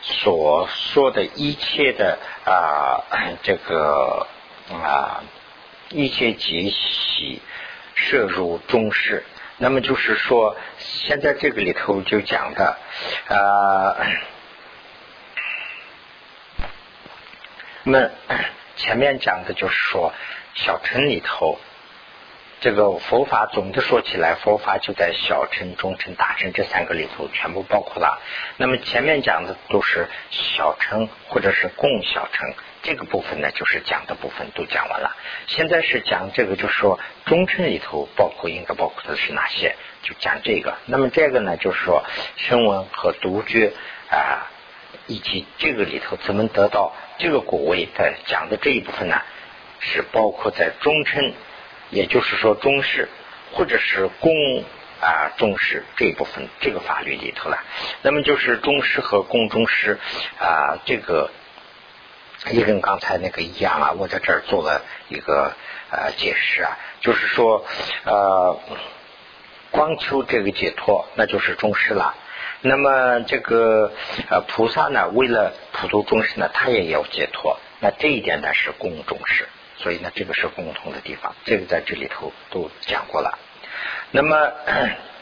[0.00, 3.02] 所说的一切的啊
[3.42, 4.26] 这个
[4.70, 5.22] 啊
[5.90, 7.42] 一切结习
[7.94, 9.24] 摄入中式。
[9.58, 12.76] 那么就是说，现在这个里头就讲的，
[13.28, 13.96] 呃，
[17.84, 18.10] 那
[18.74, 20.12] 前面讲的就是说，
[20.54, 21.60] 小乘里头，
[22.62, 28.22] 这个佛法总的说起来，佛法就在小乘、中乘、大乘这三个里头全部包括了。
[28.56, 32.54] 那么前面讲的都是小乘或者是共小乘。
[32.84, 35.16] 这个部分呢，就是讲的部分都讲完了。
[35.48, 39.74] 现在是讲这个，就是说中称里头包括应该包括的是哪些？
[40.04, 40.76] 就讲这个。
[40.86, 42.04] 那么这个呢，就是说
[42.36, 43.72] 声闻和独觉
[44.08, 44.46] 啊，
[45.08, 49.20] 以及这个里头怎么得到这个果位的讲的这一部分呢，
[49.80, 51.32] 是包括在中称，
[51.92, 53.08] 也就是说中士
[53.52, 54.64] 或者是公
[55.00, 57.62] 啊中士这一部分这个法律里头了。
[58.02, 60.00] 那么就是中士和公中士
[60.40, 61.30] 啊这个。
[62.50, 65.54] 也跟刚才那个一样啊，我在这儿做了一个
[65.92, 67.64] 呃解释啊，就是说
[68.04, 68.58] 呃，
[69.70, 72.16] 光求这个解脱，那就是中士了。
[72.60, 73.92] 那么这个
[74.28, 77.60] 呃菩萨呢，为了普度众生呢，他也要解脱。
[77.78, 79.48] 那这一点呢是公中士，
[79.82, 83.38] 所以呢这个是共同的地方，这个在这里头都讲过了。
[84.12, 84.52] 那么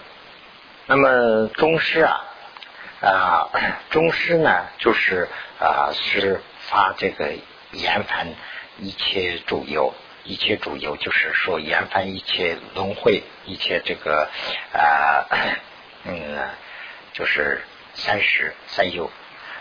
[0.87, 2.25] 那么中师啊
[3.01, 3.51] 啊
[3.91, 6.41] 中师呢，就是啊是。
[6.63, 7.33] 发这个
[7.73, 8.29] 延繁
[8.79, 9.93] 一切主由，
[10.23, 14.29] 一切主由就是说延繁一切轮回，一切这个
[14.73, 15.27] 啊
[16.05, 16.49] 嗯，
[17.13, 17.63] 就是
[17.95, 19.11] 三十三有。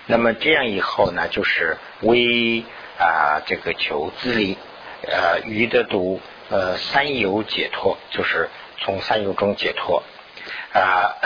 [0.06, 2.64] 那么这样以后呢，就是为
[3.00, 4.56] 啊这个求自利，
[5.08, 10.04] 呃余的毒呃三有解脱，就是从三有中解脱
[10.74, 11.16] 啊。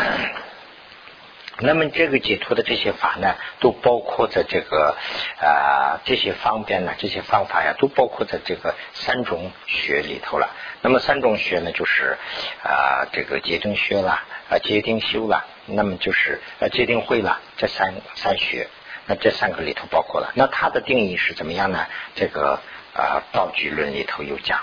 [1.60, 4.98] 那么这个解脱的这些法呢，都包括在这个
[5.40, 10.50] 啊这些方便呢，这些方法呀，都包括在这个三种学里头了。
[10.82, 12.18] 那么三种学呢，就是
[12.64, 18.68] 啊这个结定学啦，啊戒定修啦，那么就是啊戒定会啦，这三三学，
[19.06, 20.32] 那这三个里头包括了。
[20.34, 21.86] 那它的定义是怎么样呢？
[22.16, 22.60] 这个
[22.94, 24.60] 啊道具论里头有讲，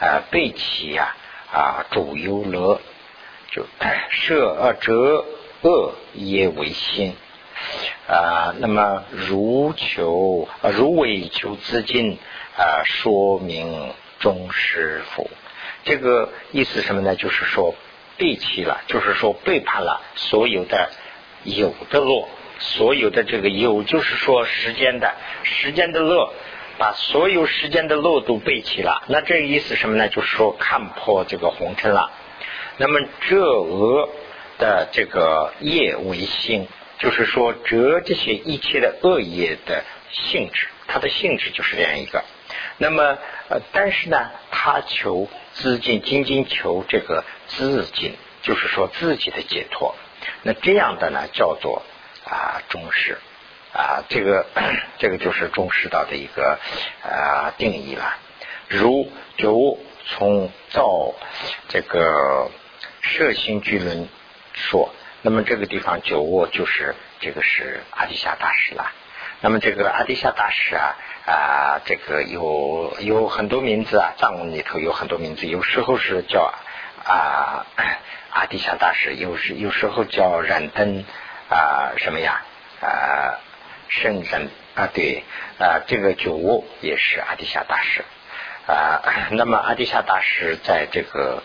[0.00, 1.16] 啊背起呀
[1.52, 2.80] 啊主忧乐
[3.50, 3.66] 就
[4.10, 5.24] 舍而折。
[5.62, 7.16] 恶也为心
[8.06, 12.18] 啊，那么如求啊，如为求资金
[12.56, 15.28] 啊，说明忠师傅。
[15.84, 17.16] 这个意思什么呢？
[17.16, 17.74] 就是说
[18.18, 20.90] 背弃了，就是说背叛了所有的
[21.42, 22.28] 有的乐，
[22.60, 26.32] 所有的这个有，就是说时间的时间的乐，
[26.78, 29.02] 把所有时间的乐都背弃了。
[29.08, 30.08] 那这个意思什么呢？
[30.08, 32.10] 就是说看破这个红尘了。
[32.78, 34.08] 那么这恶
[34.58, 36.66] 的这个业为性。
[36.98, 42.24] 就是说，折这些一切的恶业的性质，它的性质就是这样一个。
[42.78, 43.18] 那么，
[43.50, 49.94] 呃，但是呢，他求自尽，仅仅求这个自尽，就是说自己的解脱。
[50.42, 51.82] 那这样的呢，叫做
[52.24, 53.18] 啊中士
[53.76, 54.46] 啊，这个
[54.98, 56.58] 这个就是中士道的一个
[57.02, 58.16] 啊定义了。
[58.68, 61.14] 如就从造
[61.68, 62.50] 这个
[63.02, 64.08] 摄心巨轮
[64.54, 64.94] 说。
[65.22, 68.92] 那么这个地方九卧就是这个是阿底夏大师了。
[69.40, 76.54] 那么这个阿底夏大师啊啊，这个有有很多名字啊，藏文里头有很多名字，有时候是叫
[77.04, 77.66] 啊
[78.30, 81.04] 阿底夏大师，有时有时候叫燃灯
[81.50, 82.42] 啊什么呀
[82.80, 83.40] 啊
[83.88, 85.24] 圣人啊对
[85.58, 88.04] 啊这个九卧也是阿底夏大师
[88.66, 89.28] 啊。
[89.30, 91.42] 那么阿底夏大师在这个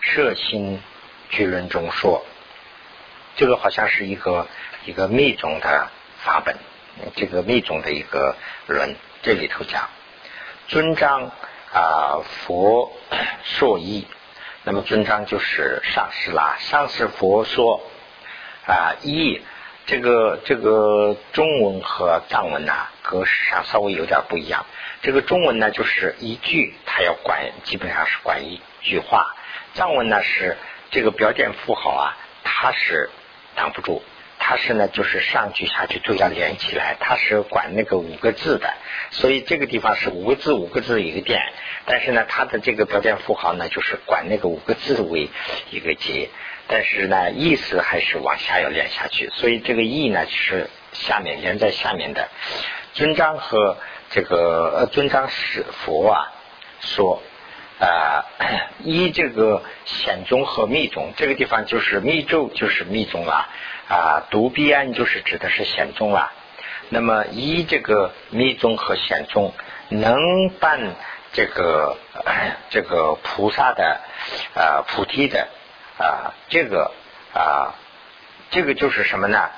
[0.00, 0.82] 摄心。
[1.32, 2.26] 巨论中说，
[3.36, 4.48] 这个好像是一个
[4.84, 5.88] 一个密宗的
[6.24, 6.56] 法本，
[7.14, 8.34] 这个密宗的一个
[8.66, 9.88] 论，这里头讲
[10.66, 11.30] 尊章
[11.72, 12.92] 啊佛
[13.44, 14.08] 说义，
[14.64, 17.80] 那么尊章就是上师啦，上师佛说
[18.66, 19.40] 啊义，
[19.90, 24.64] 这个这个中文和藏文呐格式上稍微有点不一样，
[25.02, 29.34] 这个中文呢就是一句，它要管基本上是管一句话，
[29.74, 30.56] 藏文呢是。
[30.92, 33.10] 这个标点符号啊，它是
[33.54, 34.02] 挡不住，
[34.40, 38.74] 它是呢，就是上句下句都要连起来，它是管那个五个字的，
[39.12, 41.40] 所以这个地方是五个字五个字一个点，
[41.84, 45.30] 但是呢，它的这个标点符号呢，就是管那个五个字为
[45.70, 46.28] 一个节，
[46.70, 52.28] 但是呢，意思还是往下要连下去，所以这个意呢是下面连在下面的。
[52.94, 53.76] 尊章和
[54.10, 56.32] 这个呃尊章是佛啊
[56.80, 57.20] 说。
[57.80, 58.26] 啊，
[58.84, 63.48] 依这个显宗和密宗，这个地方就是密咒，就是密宗了
[63.88, 64.26] 啊。
[64.30, 66.30] 独臂安就是指的是显宗了。
[66.90, 69.54] 那么依这个密宗和显宗，
[69.88, 70.94] 能办
[71.32, 71.96] 这个
[72.68, 74.02] 这个菩萨的
[74.54, 75.48] 啊菩提的
[76.00, 76.90] 啊，这个
[77.34, 77.74] 啊，
[78.50, 79.50] 这个就是什么呢？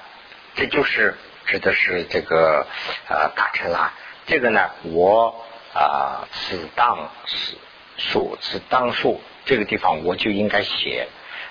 [0.56, 1.14] 这就是
[1.46, 2.66] 指的是这个
[3.08, 3.92] 啊大臣啦。
[4.26, 7.56] 这个呢，我啊此当是。
[7.98, 11.08] 数此当数，这个地方我就应该写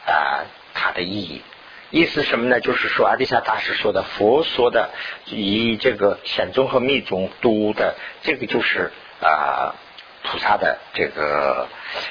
[0.08, 1.44] 啊它的意义。
[1.92, 2.60] 意思什么呢？
[2.60, 4.90] 就是说阿底夏大师说的佛说的
[5.26, 9.76] 以这个显宗和密宗读的这个就是啊
[10.24, 11.68] 菩萨的这个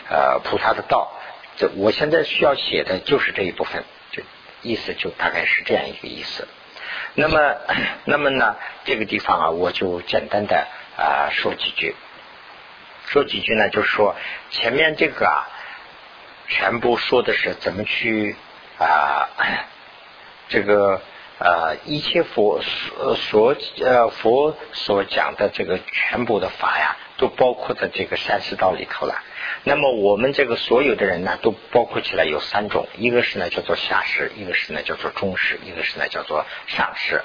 [0.08, 1.12] 呃菩萨的道。
[1.60, 4.22] 这我现在需要写的就是这一部分，就
[4.62, 6.48] 意思就大概是这样一个意思。
[7.14, 7.56] 那么
[8.06, 11.94] 那么呢这个地方啊我就简单的啊说几句。
[13.08, 13.68] 说几句呢？
[13.68, 14.16] 就是说
[14.50, 15.48] 前面这个啊，
[16.48, 18.36] 全部说的是怎么去
[18.78, 19.28] 啊，
[20.48, 21.02] 这个
[21.38, 22.62] 呃一切佛
[23.16, 29.20] 所呃佛所讲的这个全部的法呀，都包括在这个三世道里头了。
[29.64, 37.22] 那么我们这个所有的人呢，都包括起来有三种，一个是呢叫做下士，一个是呢叫做中士，一个是呢叫做上士。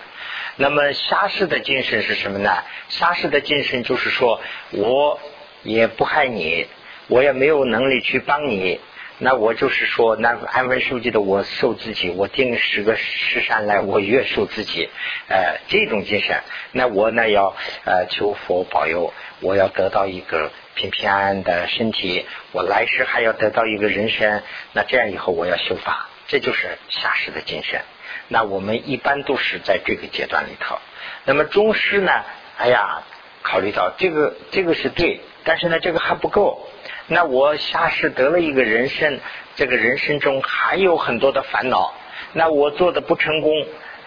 [0.55, 2.51] 那么下士的精神是什么呢？
[2.89, 5.19] 下士的精神就是说我。
[5.67, 6.67] 也不害你，
[7.07, 8.79] 我也没有能力去帮你。
[9.17, 14.89] 那我就是说，那安分守己的我受自己，我定十个十善来，我约束自己。
[15.29, 16.41] 呃，这种精神，
[16.73, 24.43] 那我呢要呃求佛保佑，我要得到一个平平安安的身体，我来世还要得到一个人生。
[24.73, 27.81] 那这样以后我要修法，这就是下士的精神。
[28.27, 30.77] 那我们一般都是在这个阶段里头。
[31.23, 32.11] 那么中师呢？
[32.57, 33.03] 哎呀，
[33.43, 35.21] 考虑到这个，这个是对。
[35.45, 36.67] 但是呢，这个还不够。
[37.07, 39.19] 那我下世得了一个人生，
[39.55, 41.93] 这个人生中还有很多的烦恼。
[42.33, 43.51] 那我做的不成功，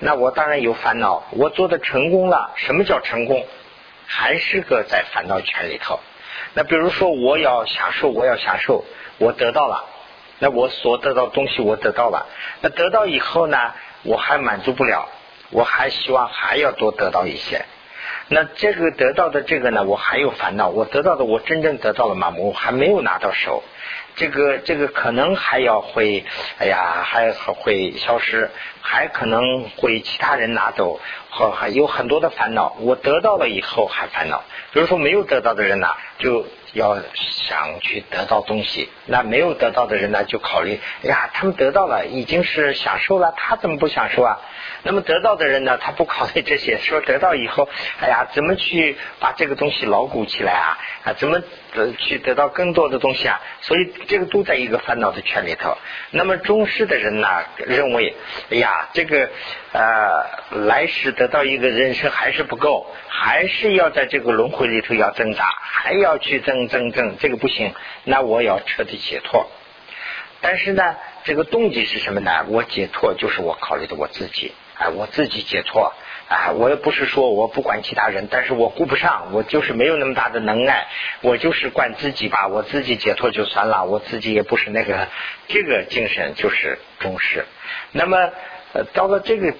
[0.00, 1.24] 那我当然有烦恼。
[1.30, 3.46] 我做的成功了，什么叫成功？
[4.06, 6.00] 还是个在烦恼圈里头。
[6.54, 8.84] 那比如说，我要享受，我要享受，
[9.18, 9.84] 我得到了，
[10.40, 12.26] 那我所得到东西我得到了。
[12.62, 15.08] 那得到以后呢，我还满足不了，
[15.50, 17.64] 我还希望还要多得到一些。
[18.30, 20.68] 那这个得到的这个呢，我还有烦恼。
[20.68, 22.34] 我得到的，我真正得到了吗？
[22.36, 23.62] 我还没有拿到手。
[24.16, 26.24] 这个这个可能还要会，
[26.58, 28.50] 哎呀，还会消失，
[28.82, 32.76] 还可能会其他人拿走，和还有很多的烦恼。
[32.80, 34.42] 我得到了以后还烦恼。
[34.72, 35.88] 比如说没有得到的人呢，
[36.18, 44.38] 就要想去得到东西；那没有得到的人呢，就考虑，哎呀，他们得到了，已经是享受了，他怎么不享受啊？
[44.82, 47.68] 那么得到的人呢，他不考虑这些，说得到以后，
[48.00, 50.78] 哎呀，怎么去把这个东西牢固起来啊？
[51.04, 51.42] 啊，怎么
[51.98, 53.40] 去得到更多的东西啊？
[53.60, 55.76] 所以这个都在一个烦恼的圈里头。
[56.10, 58.16] 那么中世的人呢，认为，
[58.50, 59.30] 哎呀，这个
[59.72, 67.74] 呃，来世得到一个人生还是不够，还是要在这个轮回里头要挣扎，还要去挣挣挣，这个不行。
[68.04, 69.48] 那我要彻底解脱。
[70.40, 72.46] 但是呢，这个动机是什么呢？
[72.48, 74.52] 我解脱就是我考虑的我自己。
[74.80, 75.92] 哎，我自己解脱，
[76.28, 80.86] 啊，我也不是说我不管其他人，但是我顾不上，我就是没有那么大的能耐，
[81.22, 85.08] 我就是管自己吧，我自己解脱就算了，我自己也不是那个，
[85.48, 87.44] 这个精神就是重视。
[87.92, 88.30] 那么，
[88.92, 89.54] 到了这个。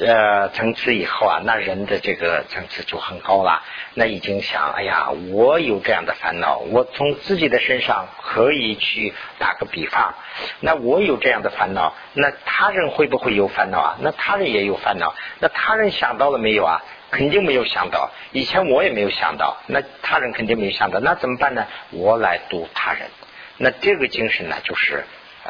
[0.00, 3.62] 呃，层次以后啊，那人的这个层次就很高了。
[3.94, 10.14] 那已经想，哎呀，我有这样的烦恼，我从自己的身上可以去打个比方。
[10.60, 13.96] 那我有这样的烦恼，那他人会不会有烦恼啊？
[14.00, 16.82] 那他人也有烦恼，那他人想到了没有啊？
[17.10, 21.66] 肯定没有想到，以前我也没有想到，那他人肯定没有想到，那怎么办呢？
[21.90, 23.08] 我来度他人，
[23.56, 25.04] 那这个精神呢，就是。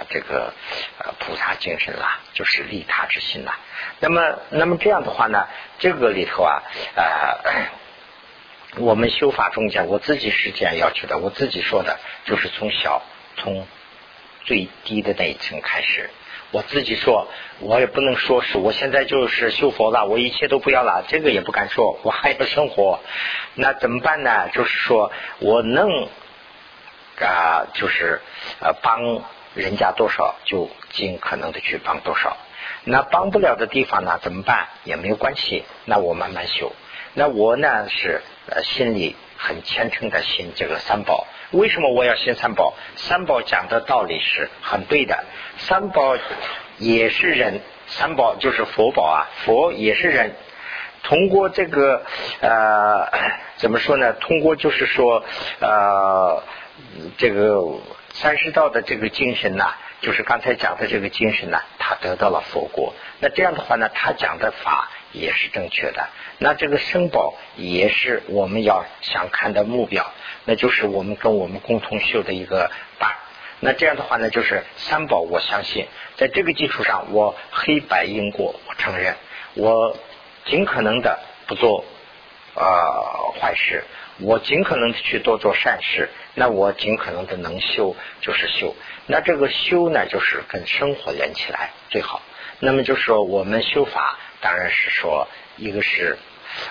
[0.08, 0.52] 这个
[0.98, 3.58] 呃菩萨精神啦，就是利他之心啦。
[4.00, 5.46] 那么，那么这样的话呢，
[5.78, 6.62] 这个里头啊，
[6.94, 7.66] 呃，
[8.76, 13.02] 我们修法中间，我自己是这样要求的，我自己说的，就是从小
[13.37, 13.66] 从
[14.44, 16.11] 最低的那一层开始。
[16.50, 23.00] 我自己说，我也不能说是我现在就是修佛了，我一切都不要了，这个也不敢说，我还要生活。
[23.54, 24.48] 那怎么办呢？
[24.54, 26.08] 就是说我能
[27.20, 28.20] 啊，就是
[28.61, 29.22] 呃帮。
[29.54, 32.37] 人家多少就尽可能的去帮多少，
[32.84, 34.18] 那帮不了的地方呢？
[34.22, 34.68] 怎么办？
[34.84, 36.72] 也没有关系，那我慢慢修。
[37.14, 41.26] 那我呢是呃心里很虔诚的信这个三宝。
[41.50, 42.74] 为什么我要信三宝？
[42.96, 45.24] 三宝讲的道理是很对的。
[45.56, 46.16] 三宝
[46.76, 50.37] 也是人，三宝就是佛宝啊，佛也是人。
[51.02, 52.04] 通过这个
[52.40, 53.08] 呃
[53.56, 54.12] 怎么说呢？
[54.12, 55.24] 通过就是说
[55.61, 56.42] 呃
[57.16, 57.74] 这个。
[58.20, 59.64] 三世道的这个精神呢，
[60.00, 62.92] 就是刚才讲的这个精神呢，他得到了佛果。
[63.20, 66.09] 那这样的话呢，他讲的法也是正确的。
[66.38, 70.12] 那这个生宝也是我们要想看的目标，
[70.46, 73.14] 那就是我们跟我们共同修的一个伴。
[73.61, 79.14] 那这样的话呢，就是三宝，我相信在这个基础上，我黑白因果我承认，
[79.54, 79.96] 我
[80.46, 81.85] 尽可能的不做
[82.58, 83.84] 呃坏事。
[84.20, 88.74] 我尽可能的去多做善事，那我尽可能的能修就是修。
[89.06, 92.20] 那这个修呢，就是跟生活连起来最好。
[92.60, 96.18] 那么就是说，我们修法当然是说，一个是。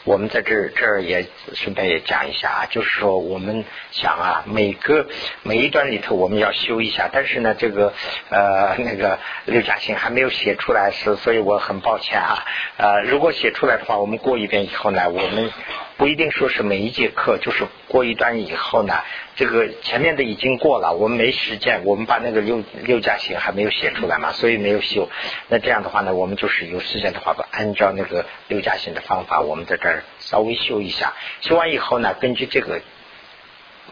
[0.04, 5.08] 我们在这这儿也顺便也讲一下啊，就是说我们想啊，每个
[5.44, 7.94] 每一段里头我们要修一下，但是呢，这个
[8.30, 12.46] 呃那个刘嘉欣还没有写出来，是所以我很抱歉啊。
[12.78, 15.52] 呃，如果写出来的话，我们过一遍以后呢，我们
[15.98, 18.94] 不一定说是每一节课，就是过一段以后呢。
[19.36, 25.10] 这个前面的已经过了，我们没时间，我们把那个六六加行还没有写出来嘛，所以没有修。
[25.48, 31.14] 那这样的话呢，我们就是有时间的话，按照那个六加行的方法，我们在这儿稍微修一下。
[31.42, 32.82] 修完以后呢，根据这个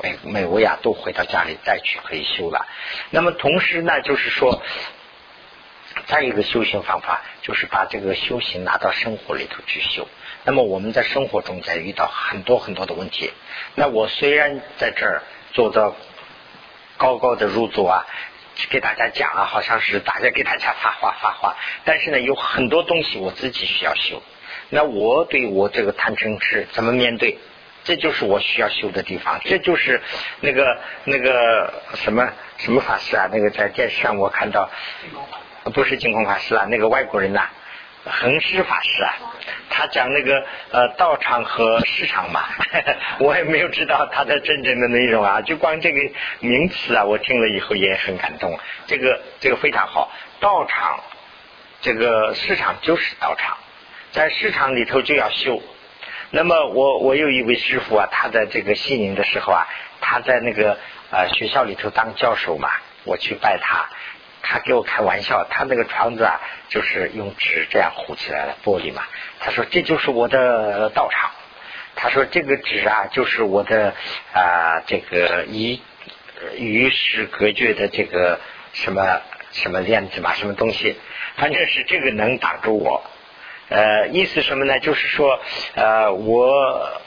[0.02, 2.68] 每每位啊都回到家里再去可以修了。
[3.10, 4.62] 那么同时呢，就是说，
[6.06, 10.08] 再一个修行方法，就是把这个修行拿到生活里头去修。
[10.46, 13.32] 那么我们在生活中在遇到很多很多的问题。
[13.76, 15.22] 那我虽然在这儿。
[15.56, 15.96] 做到
[16.98, 18.06] 高高的入座啊，
[18.70, 21.56] 给大家讲啊，好像是大家给大家发话发话，
[21.86, 24.22] 但是呢，有很多东西我自己需要修。
[24.70, 27.38] 那我对我这个贪嗔痴怎么面对？
[27.86, 29.40] 这就是我需要修的地方。
[29.46, 30.02] 这就是
[30.42, 33.30] 那个那个什么什么法师啊？
[33.32, 34.70] 那个在电视上我看到，
[35.74, 37.48] 不是净空法师啊，那个外国人呐。
[38.06, 39.14] 恒师法师啊，
[39.70, 42.44] 他讲那个呃道场和市场嘛，
[43.20, 46.00] 我也没有知道他的真正的内容啊，就光这个
[46.40, 48.60] 名词啊，我听了以后也很感动。
[48.86, 51.00] 这个这个非常好，道场
[51.82, 53.58] 这个市场就是道场，
[54.12, 55.62] 在市场里头就要修。
[56.30, 59.68] 那么我我有一位师傅啊，他在这个西宁的时候啊，
[60.00, 60.78] 他在那个
[61.10, 62.70] 呃学校里头当教授嘛，
[63.04, 63.90] 我去拜他。
[64.48, 66.40] 他给我开玩笑，他那个窗子啊，
[66.70, 69.02] 就是用纸这样糊起来的玻璃嘛。
[69.40, 71.32] 他说这就是我的道场。
[71.96, 73.96] 他说这个纸啊，就是我的
[74.34, 75.80] 啊这个与
[76.56, 78.40] 与世隔绝的这个
[78.74, 79.22] 什么
[79.52, 80.96] 什么链子嘛，什么东西，
[81.38, 83.04] 反正是这个能挡住我。
[83.70, 84.80] 呃，意思什么呢？
[84.80, 85.40] 就是说，
[85.74, 87.02] 呃，我。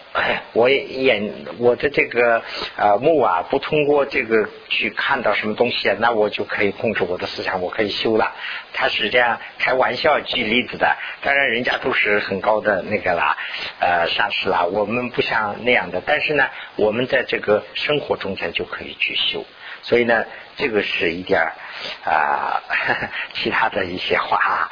[0.52, 2.42] 我眼我的这个
[2.76, 8.34] 呃目啊，不通过这个去看到什么东西啊，那我就可以控制我的思想，我可以修了。
[8.72, 13.36] 他是这样开玩笑举例子的，当然人家都是很高的那个啦，
[13.80, 14.64] 呃，上师啦。
[14.64, 19.44] 我们不像那样的，但是呢，我们在这个生活中间就可以去修。
[19.82, 20.24] 所以呢，
[20.56, 21.40] 这个是一点
[22.04, 22.62] 啊，
[23.34, 24.70] 其他的一些话。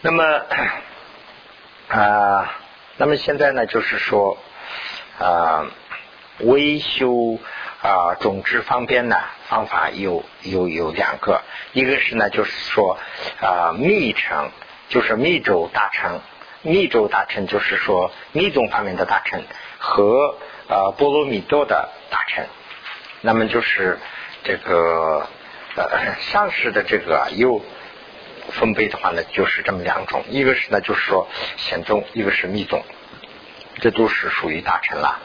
[0.00, 0.24] 那么
[1.88, 2.58] 啊。
[2.98, 4.36] 那么现在呢，就是说
[5.18, 5.66] 啊，
[6.40, 7.38] 维修
[7.82, 9.16] 啊种植方面呢，
[9.48, 11.40] 方法有有有两个，
[11.72, 12.98] 一个是呢，就是说
[13.40, 14.50] 啊密乘，
[14.90, 16.20] 就是密州大乘，
[16.60, 19.42] 密州大乘就是说密宗方面的大乘
[19.78, 20.36] 和
[20.68, 22.44] 啊波罗蜜多的大乘，
[23.22, 23.98] 那么就是
[24.44, 25.26] 这个
[25.76, 27.62] 呃上师的这个有。
[28.50, 32.82] 分贝的话呢，就是这么两种，一个是呢，就是说显宗，一个是密宗，
[33.80, 35.20] 这都是属于大乘了。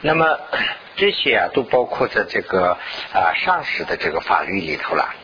[0.00, 0.38] 那么
[0.96, 2.78] 这些啊，都包括在这个
[3.12, 5.14] 啊上师的这个法律里头了。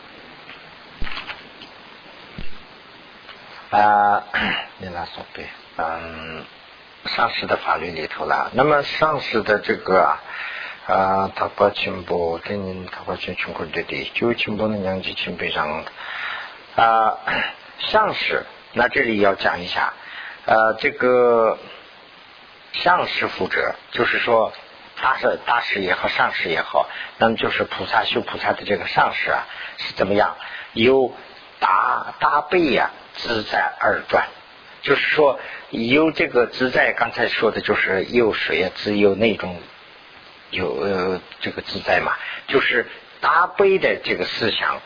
[3.71, 4.25] 啊，
[4.79, 6.45] 你来说对，嗯，
[7.07, 8.51] 上师的法律里头了。
[8.55, 10.19] 那么上师的这个啊，
[10.93, 15.85] 啊他把全部给您，他把全全国的地，就全部的两级清北上。
[16.77, 17.19] 啊，
[17.79, 19.93] 上师，那这里要讲一下，
[20.47, 21.59] 呃，这个
[22.73, 24.53] 上师负责，就是说
[25.03, 29.47] 大师、大师也好，上师也好，那么就是菩萨修菩萨的这个上师啊，
[29.79, 30.37] 是怎么样？
[30.73, 31.13] 有
[31.59, 34.29] 大大悲呀，自在而转，
[34.83, 35.41] 就是说
[35.71, 39.61] 有这个自在，刚才说的就是有水啊，只有那种
[40.51, 42.17] 有呃这个自在嘛，
[42.47, 42.87] 就是
[43.21, 44.81] 大悲的这个思想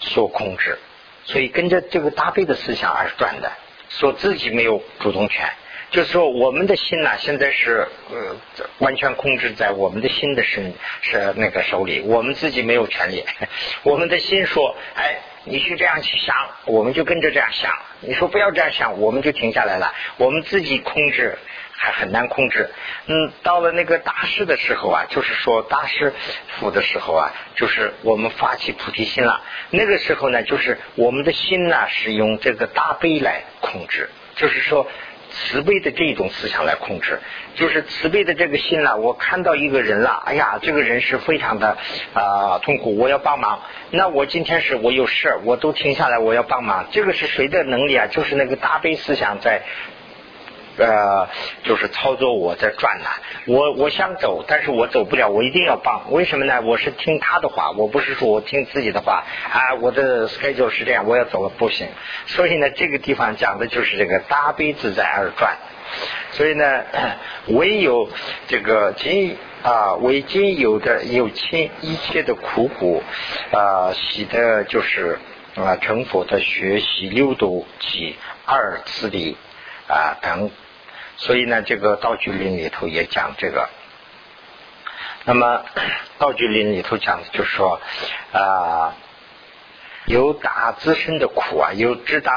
[0.00, 0.78] 所控制。
[1.26, 3.52] 所以跟着这个大悲的思想而转的，
[3.88, 5.44] 说自己没有主动权，
[5.90, 8.36] 就是说我们的心呢，现在是呃
[8.78, 10.72] 完全控制在我们的心的身
[11.02, 13.24] 是那个手里，我们自己没有权利。
[13.82, 17.70] 我们的心说，哎，你去这样去想，我们就跟着这样想；
[18.00, 19.92] 你说不要这样想，我们就停下来了。
[20.16, 21.36] 我们自己控制。
[21.78, 22.70] 还很难控制，
[23.06, 26.12] 嗯，到了那个大师的时候啊，就是说大师
[26.58, 29.42] 府的时候啊，就是我们发起菩提心了。
[29.70, 34.88] 那个时候呢，就是我们的心呢是用这个大悲来控制，就是说
[35.30, 37.20] 慈悲的这种思想来控制，
[37.56, 38.96] 就是慈悲的这个心了。
[38.96, 41.76] 我看到一个人了，哎呀，这个人是非常的
[42.14, 43.60] 啊痛苦，我要帮忙。
[43.90, 46.86] 那我今天是我有事我都停下来，我要帮忙。
[46.90, 48.06] 这个是谁的能力啊？
[48.06, 49.62] 就是那个大悲思想在。
[50.78, 51.28] 呃，
[51.64, 53.06] 就是操作我在转呢，
[53.46, 56.60] 我我想走，但是我走不了，我一定要帮，为什么呢？
[56.62, 61.88] 我是听他的话，我不是说我听自己的话啊，我的 schedule 是这样，我要走了不行。
[62.26, 65.56] 所以呢，这个地方讲的就是这个大悲自在而转。
[66.32, 66.84] 所以呢，
[67.48, 68.10] 唯有
[68.48, 73.02] 这个仅啊，为仅有的有亲一切的苦苦
[73.50, 75.18] 啊，喜的就是
[75.54, 79.36] 啊成佛的学习六度及二次的
[79.88, 80.50] 啊等。
[81.16, 83.68] 所以呢，这个道具林里头也讲这个。
[85.24, 85.64] 那么
[86.18, 87.80] 道具林里头讲的就是说
[88.32, 88.94] 啊，
[90.06, 92.32] 有达自身的苦啊，有知达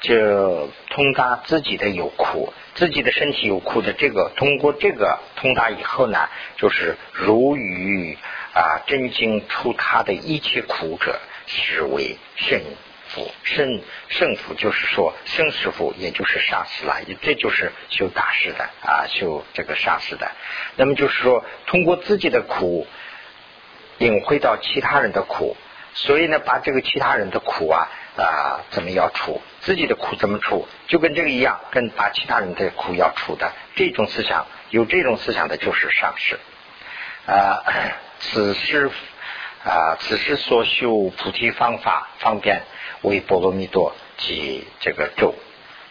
[0.00, 8.16] 就通达自己的有苦，自己的身体有苦的这个，通过这个通达以后呢，就是如于
[8.54, 12.60] 啊真经出他的一切苦者，是为圣
[13.42, 20.30] 圣圣父就是说圣师傅，也就是上师了，这就是修大师的啊，修这个上师的。
[20.76, 22.86] 那么就是说，通过自己的苦，
[23.98, 25.56] 领会到其他人的苦，
[25.94, 36.38] 所以呢，把这个其他人的苦啊啊怎么要除，自己的苦怎么除，就跟这个一样，跟把其他人的苦要除的这种思想，有这种思想的就是上师
[37.26, 37.62] 啊。
[38.20, 38.90] 此时
[39.64, 42.62] 啊，此时所修菩提方法方便。
[43.02, 45.34] 为波罗蜜多及这个咒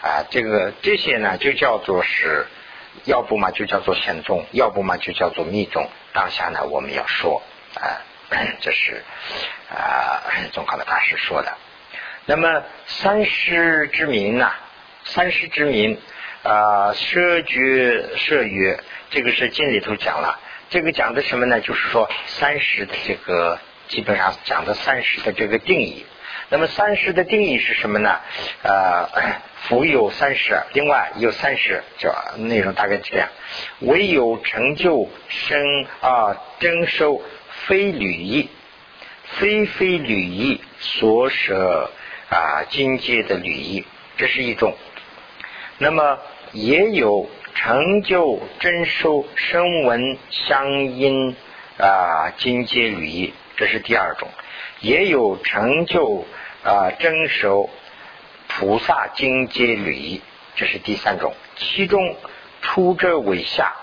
[0.01, 2.47] 啊，这个这些呢就叫做是，
[3.05, 5.87] 要不嘛就叫做显宗，要不嘛就叫做密宗。
[6.13, 7.41] 当下呢我们要说
[7.75, 8.01] 啊，
[8.61, 9.03] 这是
[9.69, 11.55] 啊 宗考的大师说的。
[12.25, 14.51] 那么三师之名呐，
[15.05, 15.99] 三师之名
[16.43, 20.39] 啊，舍觉舍约，这个是经里头讲了。
[20.69, 21.59] 这个讲的什么呢？
[21.59, 23.59] 就是说三师的这个
[23.89, 26.05] 基本上讲的三十的这个定义。
[26.51, 28.19] 那么三十的定义是什么呢？
[28.61, 29.07] 呃，
[29.63, 33.29] 福有三十，另外有三十，叫内容大概这样：
[33.79, 37.21] 唯有成就生啊，征收
[37.65, 38.49] 非履意，
[39.23, 41.89] 非非履意所舍
[42.29, 43.85] 啊境界的履意，
[44.17, 44.75] 这是一种。
[45.77, 46.19] 那么
[46.51, 51.33] 也有成就征收声闻相应
[51.77, 54.27] 啊境界履意，这是第二种。
[54.81, 56.25] 也有成就。
[56.63, 57.71] 啊，征收
[58.47, 60.21] 菩萨经阶履，
[60.55, 61.33] 这是第三种。
[61.55, 62.15] 其中
[62.61, 63.73] 出者为下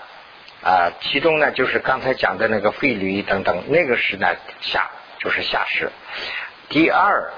[0.63, 4.27] 啊，其中呢就是刚才讲的那个废履等等，那个是呢
[4.61, 5.91] 下，就是下士。
[6.69, 7.33] 第二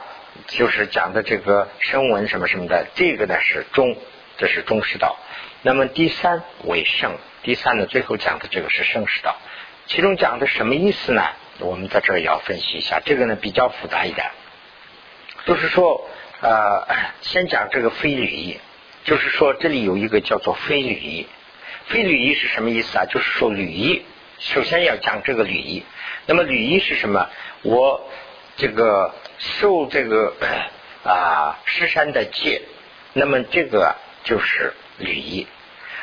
[0.45, 3.97] 就是讲的这个声闻什么什么的，这个呢是中，
[4.37, 5.17] 这是中士道。
[5.63, 9.35] 那么第三为圣，第三呢最后讲的这个是圣士道。
[9.87, 11.23] 其中讲的什么意思呢？
[11.61, 14.31] 我们在这儿也要分析一下，这个呢比较复杂一点。
[15.45, 16.07] 就是说，
[16.41, 16.85] 呃，
[17.21, 18.59] 先讲这个非礼仪，
[19.03, 21.27] 就是说这里有一个叫做非礼仪。
[21.87, 23.05] 非礼仪是什么意思啊？
[23.05, 24.05] 就是说礼仪，
[24.39, 25.83] 首先要讲这个礼仪。
[26.27, 27.29] 那么礼仪是什么？
[27.63, 28.07] 我
[28.57, 30.33] 这个受这个
[31.03, 32.61] 啊施山的戒，
[33.13, 35.47] 那么这个就是礼仪。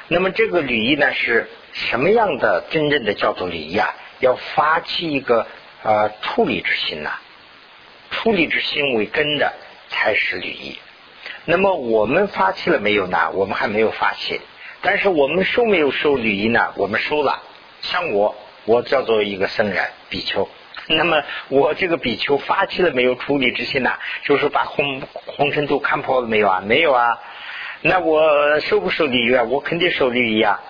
[0.09, 2.65] 那么这个礼仪呢是什么样的？
[2.71, 3.95] 真正的叫做礼仪啊？
[4.21, 5.47] 要发起一个
[5.83, 7.13] 呃处理之心呐。
[8.11, 9.53] 处理之心为根的
[9.91, 10.79] 才是礼仪。
[11.45, 13.31] 那么我们发起了没有呢？
[13.33, 14.41] 我们还没有发起。
[14.81, 16.73] 但是我们收没有收礼仪呢？
[16.77, 17.43] 我们收了。
[17.83, 20.49] 像我，我叫做一个僧人比丘。
[20.89, 23.93] 那么我这个比丘发起了没有处理之心呢？
[24.25, 26.61] 就是把红红尘都看破了没有啊？
[26.65, 27.19] 没有啊。
[27.83, 29.45] 那我收不收礼仪啊？
[29.45, 30.61] 我肯定收礼仪啊。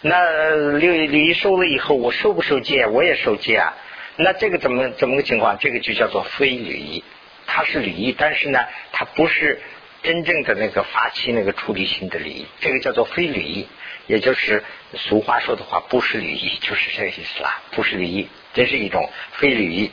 [0.00, 2.86] 那礼礼仪收了以后，我收不收戒？
[2.86, 3.74] 我也收戒啊。
[4.16, 5.58] 那这个怎么怎么个情况？
[5.58, 7.04] 这个就叫做非礼仪，
[7.46, 8.60] 它是礼仪，但是呢，
[8.92, 9.60] 它不是
[10.02, 13.66] 真正的那个法器那个处理性的礼仪，这个叫做非礼仪，
[14.06, 14.62] 也就是
[14.94, 19.90] 俗话说的话，不是礼仪，就是这个意思啦，不是礼仪，这是一种非礼仪。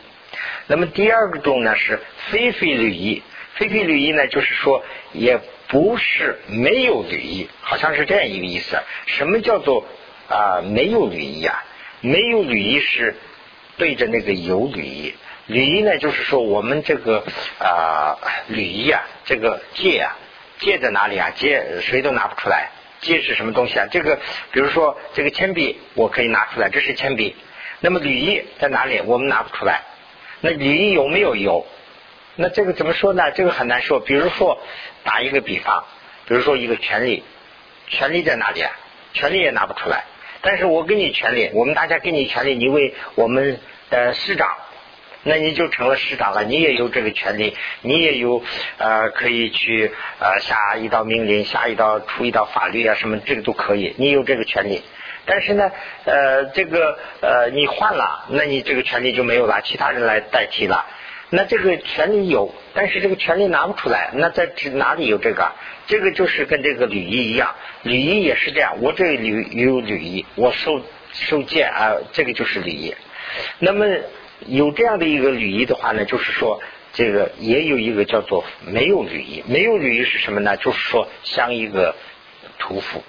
[0.67, 1.99] 那么第二个种呢是
[2.29, 3.23] 非非礼仪，
[3.55, 4.83] 非非礼仪呢就是说
[5.13, 5.39] 也
[5.75, 8.77] 不是没有履仪，好像是这样一个意思。
[9.07, 9.85] 什么叫做
[10.29, 11.65] 啊没有履仪啊？
[11.99, 13.13] 没有履仪是。
[13.75, 15.13] 对着那个有履仪，
[15.47, 17.25] 履仪呢，就是说我们这个
[17.59, 18.15] 啊
[18.47, 20.15] 履仪啊，这个戒啊，
[20.59, 21.29] 戒在哪里啊？
[21.35, 22.69] 戒谁都拿不出来。
[23.01, 23.85] 戒是什么东西啊？
[23.91, 24.15] 这个
[24.53, 27.35] 比如说这个铅笔，我可以拿出来，这是铅笔。
[27.81, 29.01] 那么履仪在哪里？
[29.01, 29.81] 我们拿不出来。
[30.39, 31.67] 那履仪有没有有？
[32.37, 33.31] 那这个怎么说呢？
[33.31, 33.99] 这个很难说。
[33.99, 34.59] 比如说
[35.03, 35.85] 打一个比方，
[36.27, 37.23] 比如说一个权利，
[37.87, 38.71] 权利在哪里啊？
[39.13, 40.03] 权利也拿不出来。
[40.41, 43.59] 但是我给你权利，我们大家给你权利，你为我们
[43.89, 44.55] 的师长，
[45.23, 48.43] 那你就成了师长了，你也有这个权利，你也有
[48.77, 54.83] 呃可以去呃下一道命令，下一道出一道法律啊什么，这个都可以，你有这个权利。
[55.25, 55.71] 但是呢，
[56.03, 60.85] 呃，这个呃你换了，那你这个权利就没有了，其他人来代替了。
[61.29, 64.11] 那这个权利有，但是这个权利拿不出来。
[64.13, 65.51] 那在哪里有这个？
[65.87, 68.77] 这个就是跟这个礼仪一样，礼仪也是这样。
[68.81, 70.81] 我这里有礼仪，我受
[71.13, 72.95] 受戒啊，这个就是礼仪。
[73.59, 73.85] 那么
[74.47, 76.61] 有这样的一个礼仪的话呢，就是说
[76.93, 79.43] 这个也有一个叫做没有礼仪。
[79.47, 80.57] 没有礼仪是什么呢？
[80.57, 81.95] 就是说像一个
[82.57, 83.03] 屠夫，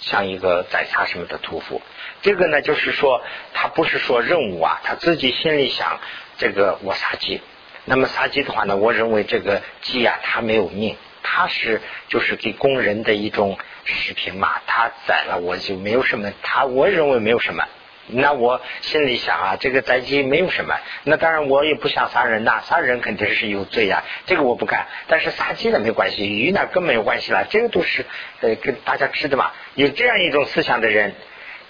[0.00, 1.80] 像一个宰杀什么的屠夫。
[2.22, 3.22] 这个呢，就是说
[3.54, 6.00] 他不是说任务啊，他自己心里想
[6.38, 7.40] 这个我杀鸡。
[7.88, 14.60] 那么杀鸡的话呢，我认为这个鸡呀，它没有命，它是就是给工人的一种食品嘛。
[14.66, 17.64] 它宰了我就没有什么，它我认为没有什么。
[18.10, 20.74] 那我心里想啊，这个宰鸡没有什么。
[21.04, 24.86] 那当然我也不想杀人呐，杀人肯定是有罪呀，这个我不干。
[25.06, 28.04] 但是杀鸡呢没关系，鱼呢更没有关系了，这个都是
[28.42, 29.50] 呃跟大家吃的嘛。
[29.74, 31.14] 有这样一种思想的人，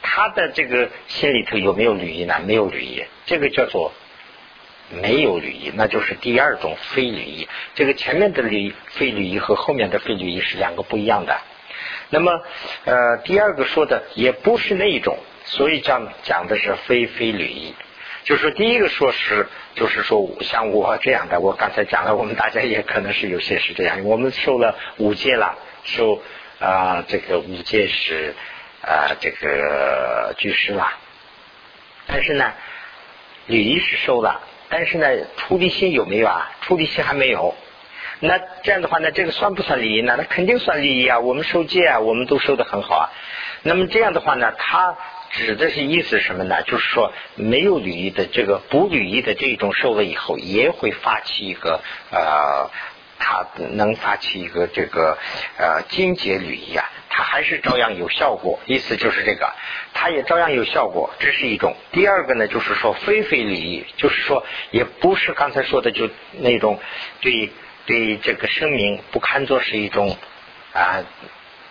[0.03, 2.41] 他的这个心里头有没有礼仪呢？
[2.45, 3.93] 没有礼仪，这个叫做。
[4.91, 7.49] 没有礼仪，那就是第二种非礼仪。
[7.75, 11.39] 这个前面的礼非礼仪和后面的非礼仪是两个不一样的。
[12.11, 12.33] 那么，
[12.85, 17.75] 呃，第二个说的也不是那一种，所以讲讲的是非非礼仪。
[18.25, 24.05] 就是说，第一个说是，就是说像我这样的，我刚才讲了，我们大家也可能是有些是这样。
[24.05, 26.23] 我们受了五戒了，受
[26.59, 28.35] 啊这个五戒是
[28.83, 30.89] 啊这个居士了，
[32.07, 32.53] 但是呢，
[33.47, 34.41] 礼仪是受了。
[34.69, 35.07] 但是呢，
[35.37, 36.51] 出离心有没有啊？
[36.63, 37.55] 出离心还没有。
[38.21, 40.17] 那这样的话呢，这个算不算利益呢？
[40.19, 41.21] 那肯定算利益啊。
[41.21, 43.07] 我们收戒啊，我们都收的很好啊。
[43.63, 44.97] 那么这样的话呢，他
[45.31, 46.63] 指的是意思什么呢？
[46.63, 52.71] 就是说没有履历的这个不履历的这种受了以后，也会发起一个呃，
[53.19, 55.19] 他能发起一个这个
[55.59, 58.59] 呃金节履仪啊，它还是照样有效果。
[58.67, 59.53] 意思就是这个，
[59.95, 61.75] 它也照样有效果，这是一种。
[61.93, 66.09] 第二个呢，就是说非非礼仪，就是说也不是刚才说的就
[66.39, 66.81] 那种
[67.21, 67.51] 对
[67.87, 70.17] 对这个生命不看作是一种
[70.73, 71.05] 啊，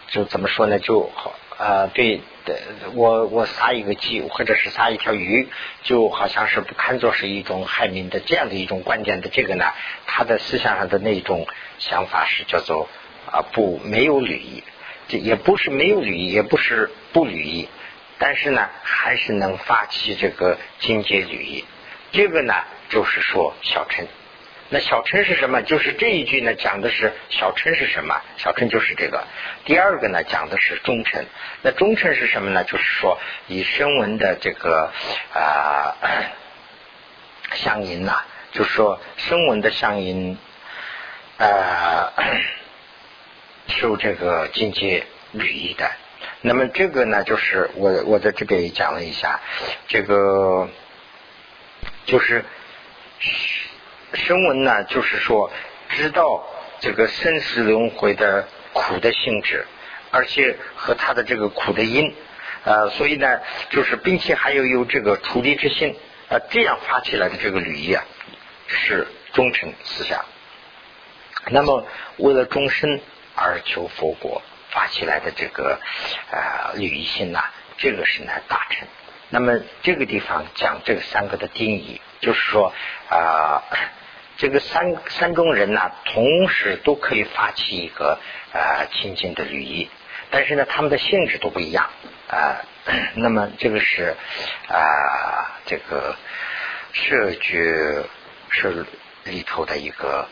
[0.10, 0.80] 就怎么说呢？
[0.80, 1.34] 就好。
[1.58, 2.60] 呃，对的，
[2.94, 5.48] 我我杀一个鸡，或者是杀一条鱼，
[5.82, 9.66] 就好像是不看作是一种害民的这样的一种观点的这个呢，
[10.06, 11.48] 他的思想上的那种
[11.80, 12.88] 想法是叫做
[13.32, 14.64] 啊不没有履仪，
[15.08, 17.68] 这也不是没有履仪，也不是不履仪，
[18.20, 21.66] 但是呢，还是能发起这个境界履仪，
[22.12, 22.54] 这个呢，
[22.90, 24.06] 就是说小乘。
[24.70, 25.62] 那小乘是什么？
[25.62, 28.22] 就是这一句呢，讲的是小乘是什么？
[28.36, 29.26] 小乘就是这个。
[29.64, 31.26] 第二个呢，讲的是忠臣。
[31.62, 32.66] 那忠臣是什么呢？
[32.66, 34.92] 就是说以声闻的这个
[35.34, 35.96] 啊
[37.54, 40.38] 相应呐，就是说声闻的相应
[41.38, 42.12] 啊
[43.70, 45.90] 受这个境界履仪的。
[46.42, 49.40] 那么这个呢，就是我我在这边也讲了一下，
[49.88, 50.68] 这个
[52.06, 52.44] 就是。
[54.14, 55.52] 声闻呢，就是说
[55.90, 56.48] 知道
[56.80, 59.66] 这个生死轮回的苦的性质，
[60.12, 62.14] 而且和他的这个苦的因，
[62.64, 65.96] 呃，所以呢，就是并且还有有这个处理之心，
[66.30, 68.04] 呃，这样发起来的这个履仪啊，
[68.68, 70.24] 是忠诚思想。
[71.50, 71.86] 那么
[72.18, 73.02] 为了终身
[73.36, 75.80] 而求佛果发起来的这个
[76.32, 77.44] 啊履仪心呐，
[77.78, 78.88] 这个是呢大成。
[79.30, 82.74] 那么这个地方讲这个三个的定义，就是说
[83.10, 83.64] 啊。
[84.40, 88.20] 这个三三种人呢，同时都可以发起一个
[88.54, 89.90] 呃亲近的旅仪，
[90.30, 91.90] 但是呢，他们的性质都不一样
[92.30, 92.62] 啊。
[93.18, 94.16] 那么这个是
[94.70, 96.16] 啊，这个
[96.94, 98.04] 设局
[98.52, 98.86] 是
[99.24, 100.28] 里头的一个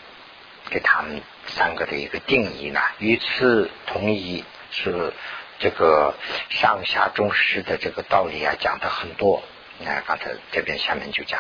[0.70, 2.80] 给他们三个的一个定义呢。
[3.00, 5.14] 与此同意是
[5.60, 6.14] 这个
[6.50, 9.44] 上下中师的这个道理啊，讲的很多。
[9.80, 11.40] 你看刚才这边下面就讲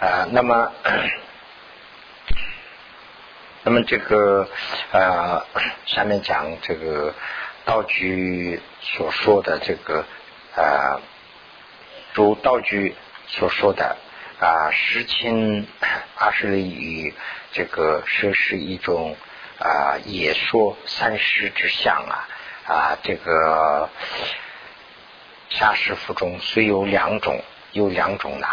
[0.00, 0.72] 啊，那么。
[3.68, 4.48] 那么这个
[4.92, 5.44] 呃，
[5.86, 7.12] 下面讲这个
[7.64, 10.04] 道具所说的这个
[10.54, 11.00] 啊，
[12.14, 12.94] 如道具
[13.26, 13.96] 所说的
[14.38, 15.66] 啊，十亲
[16.14, 17.12] 二十里与
[17.50, 19.16] 这个说是一种
[19.58, 22.28] 啊，也说三十之相啊
[22.66, 23.88] 啊，这个
[25.50, 27.42] 下士腹中虽有两种，
[27.72, 28.46] 有两种呢，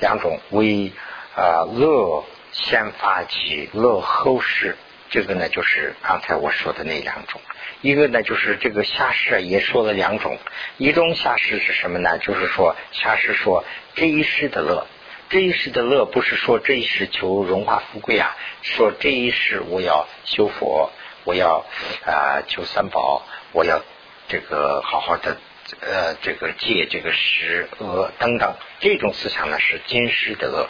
[0.00, 0.92] 两种为
[1.34, 2.24] 啊乐。
[2.50, 4.78] 先发起乐后事，
[5.10, 7.42] 这个呢就是刚才我说的那两种。
[7.82, 10.38] 一个呢就是这个下士也说了两种，
[10.78, 12.18] 一种下士是什么呢？
[12.18, 13.64] 就是说下士说
[13.94, 14.86] 这一世的乐，
[15.28, 20.90] 这一世的乐不是说这一世求荣华富贵啊，说这一世我要修佛，
[21.24, 21.66] 我要
[22.06, 23.82] 啊求三宝，我要
[24.28, 25.36] 这个好好的。
[25.82, 30.66] 呃，这个戒，这个食、恶等等，这种思想呢是今世的乐。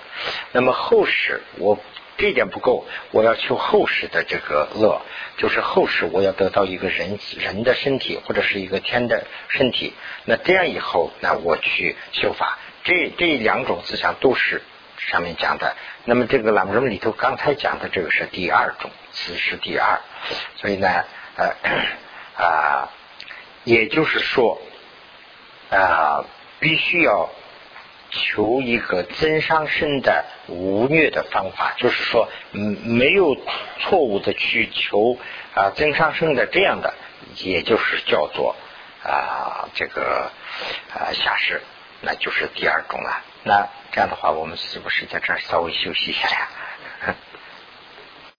[0.51, 1.79] 那么后世，我
[2.17, 5.01] 这点不够，我要求后世的这个恶，
[5.37, 9.95] 就是后世我要得到一个人人的身体，或者是一个天的身体。
[10.25, 14.63] 那这样以后，那我去修法，这这两种思想都是
[14.97, 15.77] 上面讲的。
[16.07, 20.01] 那么这个朗中里头刚才讲的这个是第二种，此是第二。
[20.57, 21.05] 所以呢，
[21.37, 21.55] 呃
[22.39, 22.89] 啊，
[23.65, 24.61] 也就是说。
[25.71, 26.25] 啊，
[26.61, 27.29] 必须要
[28.09, 33.37] 求一个增上身的无虐的方法，就是说，嗯，没有
[33.79, 35.19] 错误的去求
[35.55, 36.95] 啊增上身的这样的，
[37.37, 38.57] 也就是叫做
[39.05, 40.33] 啊这个
[40.95, 41.61] 啊下士，
[42.01, 43.23] 那就是第二种了。
[43.45, 46.49] 那这样的话，我们是不是在这儿稍微休息一下呀？